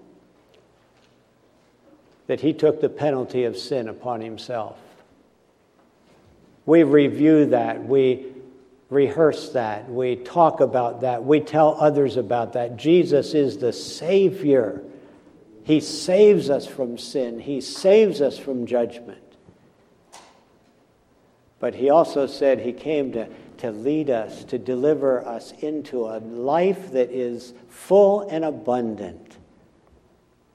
that 2.26 2.40
he 2.40 2.52
took 2.52 2.80
the 2.80 2.88
penalty 2.88 3.44
of 3.44 3.56
sin 3.56 3.88
upon 3.88 4.20
himself. 4.20 4.80
We 6.64 6.82
review 6.82 7.46
that. 7.46 7.84
We 7.86 8.32
rehearse 8.88 9.50
that. 9.50 9.90
We 9.90 10.16
talk 10.16 10.60
about 10.60 11.00
that. 11.00 11.24
We 11.24 11.40
tell 11.40 11.76
others 11.80 12.16
about 12.16 12.52
that. 12.54 12.76
Jesus 12.76 13.34
is 13.34 13.58
the 13.58 13.72
Savior. 13.72 14.82
He 15.64 15.80
saves 15.80 16.50
us 16.50 16.66
from 16.66 16.98
sin, 16.98 17.40
He 17.40 17.60
saves 17.60 18.20
us 18.20 18.38
from 18.38 18.66
judgment. 18.66 19.22
But 21.58 21.74
He 21.74 21.90
also 21.90 22.26
said 22.26 22.60
He 22.60 22.72
came 22.72 23.12
to, 23.12 23.28
to 23.58 23.70
lead 23.70 24.10
us, 24.10 24.44
to 24.44 24.58
deliver 24.58 25.26
us 25.26 25.52
into 25.52 26.06
a 26.06 26.18
life 26.18 26.92
that 26.92 27.10
is 27.10 27.54
full 27.68 28.22
and 28.28 28.44
abundant. 28.44 29.36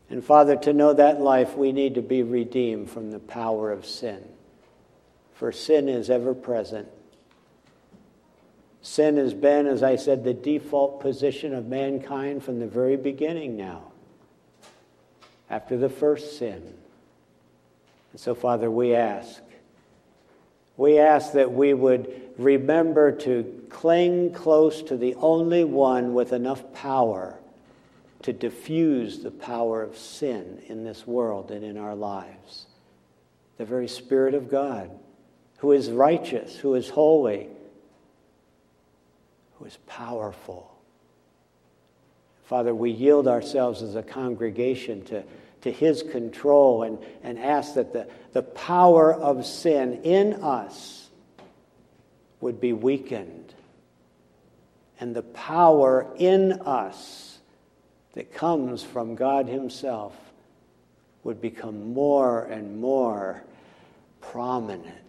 And 0.09 0.23
Father, 0.23 0.55
to 0.57 0.73
know 0.73 0.93
that 0.93 1.21
life, 1.21 1.55
we 1.55 1.71
need 1.71 1.95
to 1.95 2.01
be 2.01 2.21
redeemed 2.21 2.89
from 2.89 3.11
the 3.11 3.19
power 3.19 3.71
of 3.71 3.85
sin 3.85 4.23
for 5.41 5.51
sin 5.51 5.89
is 5.89 6.11
ever 6.11 6.35
present. 6.35 6.87
Sin 8.81 9.17
has 9.17 9.33
been, 9.33 9.67
as 9.67 9.83
I 9.83 9.95
said, 9.95 10.23
the 10.23 10.33
default 10.33 11.01
position 11.01 11.53
of 11.53 11.67
mankind 11.67 12.43
from 12.43 12.59
the 12.59 12.67
very 12.67 12.97
beginning 12.97 13.55
now, 13.55 13.91
after 15.49 15.77
the 15.77 15.89
first 15.89 16.37
sin. 16.37 16.73
And 18.11 18.19
so, 18.19 18.33
Father, 18.33 18.71
we 18.71 18.95
ask. 18.95 19.41
We 20.77 20.97
ask 20.97 21.33
that 21.33 21.51
we 21.51 21.73
would 21.73 22.33
remember 22.37 23.11
to 23.11 23.65
cling 23.69 24.33
close 24.33 24.81
to 24.83 24.97
the 24.97 25.15
only 25.15 25.63
one 25.63 26.13
with 26.13 26.33
enough 26.33 26.73
power 26.73 27.37
to 28.23 28.33
diffuse 28.33 29.19
the 29.19 29.31
power 29.31 29.81
of 29.83 29.97
sin 29.97 30.61
in 30.67 30.83
this 30.83 31.05
world 31.05 31.51
and 31.51 31.63
in 31.63 31.77
our 31.77 31.95
lives. 31.95 32.65
The 33.57 33.65
very 33.65 33.87
Spirit 33.87 34.33
of 34.33 34.49
God 34.49 34.89
who 35.57 35.71
is 35.71 35.91
righteous, 35.91 36.55
who 36.57 36.73
is 36.73 36.89
holy, 36.89 37.47
is 39.65 39.77
powerful. 39.87 40.71
Father, 42.45 42.75
we 42.75 42.91
yield 42.91 43.27
ourselves 43.27 43.81
as 43.81 43.95
a 43.95 44.03
congregation 44.03 45.03
to, 45.05 45.23
to 45.61 45.71
His 45.71 46.03
control 46.03 46.83
and, 46.83 46.97
and 47.23 47.39
ask 47.39 47.75
that 47.75 47.93
the, 47.93 48.07
the 48.33 48.43
power 48.43 49.13
of 49.13 49.45
sin 49.45 50.01
in 50.03 50.33
us 50.35 51.09
would 52.41 52.59
be 52.59 52.73
weakened 52.73 53.53
and 55.01 55.15
the 55.15 55.23
power 55.23 56.05
in 56.17 56.53
us 56.61 57.39
that 58.13 58.33
comes 58.33 58.83
from 58.83 59.15
God 59.15 59.47
Himself 59.47 60.15
would 61.23 61.41
become 61.41 61.93
more 61.93 62.43
and 62.43 62.79
more 62.79 63.43
prominent. 64.21 65.00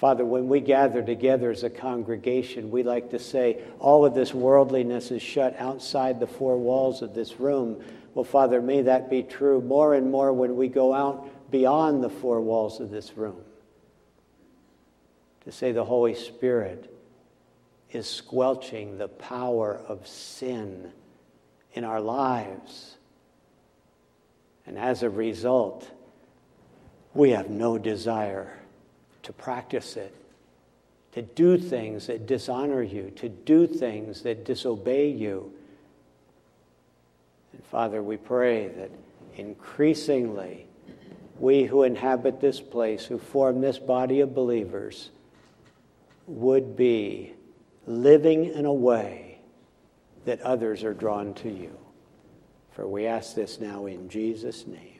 Father, 0.00 0.24
when 0.24 0.48
we 0.48 0.60
gather 0.60 1.02
together 1.02 1.50
as 1.50 1.62
a 1.62 1.68
congregation, 1.68 2.70
we 2.70 2.82
like 2.82 3.10
to 3.10 3.18
say 3.18 3.62
all 3.78 4.06
of 4.06 4.14
this 4.14 4.32
worldliness 4.32 5.10
is 5.10 5.20
shut 5.20 5.54
outside 5.58 6.18
the 6.18 6.26
four 6.26 6.56
walls 6.56 7.02
of 7.02 7.14
this 7.14 7.38
room. 7.38 7.84
Well, 8.14 8.24
Father, 8.24 8.62
may 8.62 8.80
that 8.80 9.10
be 9.10 9.22
true 9.22 9.60
more 9.60 9.92
and 9.92 10.10
more 10.10 10.32
when 10.32 10.56
we 10.56 10.68
go 10.68 10.94
out 10.94 11.50
beyond 11.50 12.02
the 12.02 12.08
four 12.08 12.40
walls 12.40 12.80
of 12.80 12.90
this 12.90 13.14
room. 13.14 13.42
To 15.44 15.52
say 15.52 15.70
the 15.72 15.84
Holy 15.84 16.14
Spirit 16.14 16.90
is 17.90 18.08
squelching 18.08 18.96
the 18.96 19.08
power 19.08 19.82
of 19.86 20.06
sin 20.06 20.92
in 21.74 21.84
our 21.84 22.00
lives. 22.00 22.96
And 24.64 24.78
as 24.78 25.02
a 25.02 25.10
result, 25.10 25.86
we 27.12 27.32
have 27.32 27.50
no 27.50 27.76
desire 27.76 28.59
to 29.22 29.32
practice 29.32 29.96
it, 29.96 30.14
to 31.12 31.22
do 31.22 31.58
things 31.58 32.06
that 32.06 32.26
dishonor 32.26 32.82
you, 32.82 33.12
to 33.16 33.28
do 33.28 33.66
things 33.66 34.22
that 34.22 34.44
disobey 34.44 35.10
you. 35.10 35.52
And 37.52 37.64
Father, 37.64 38.02
we 38.02 38.16
pray 38.16 38.68
that 38.68 38.90
increasingly 39.36 40.66
we 41.38 41.64
who 41.64 41.82
inhabit 41.82 42.40
this 42.40 42.60
place, 42.60 43.04
who 43.04 43.18
form 43.18 43.60
this 43.60 43.78
body 43.78 44.20
of 44.20 44.34
believers, 44.34 45.10
would 46.26 46.76
be 46.76 47.32
living 47.86 48.44
in 48.44 48.66
a 48.66 48.72
way 48.72 49.38
that 50.26 50.40
others 50.42 50.84
are 50.84 50.94
drawn 50.94 51.34
to 51.34 51.48
you. 51.48 51.76
For 52.72 52.86
we 52.86 53.06
ask 53.06 53.34
this 53.34 53.58
now 53.58 53.86
in 53.86 54.08
Jesus' 54.08 54.66
name. 54.66 54.99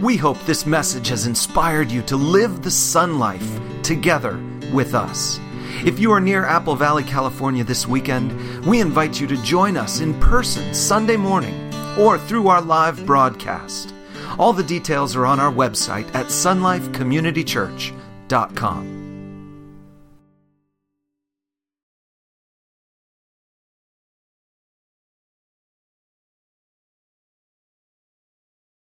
We 0.00 0.16
hope 0.16 0.38
this 0.40 0.66
message 0.66 1.08
has 1.08 1.26
inspired 1.26 1.90
you 1.90 2.02
to 2.02 2.16
live 2.16 2.62
the 2.62 2.70
sun 2.70 3.18
life 3.18 3.60
together 3.82 4.38
with 4.72 4.94
us. 4.94 5.40
If 5.84 5.98
you 5.98 6.12
are 6.12 6.20
near 6.20 6.44
Apple 6.44 6.76
Valley, 6.76 7.04
California 7.04 7.64
this 7.64 7.86
weekend, 7.86 8.66
we 8.66 8.80
invite 8.80 9.20
you 9.20 9.26
to 9.26 9.42
join 9.42 9.76
us 9.76 10.00
in 10.00 10.18
person 10.20 10.72
Sunday 10.74 11.16
morning 11.16 11.74
or 11.98 12.18
through 12.18 12.48
our 12.48 12.62
live 12.62 13.06
broadcast. 13.06 13.94
All 14.38 14.52
the 14.52 14.62
details 14.62 15.16
are 15.16 15.26
on 15.26 15.40
our 15.40 15.52
website 15.52 16.06
at 16.14 16.26
sunlifecommunitychurch.com. 16.26 18.99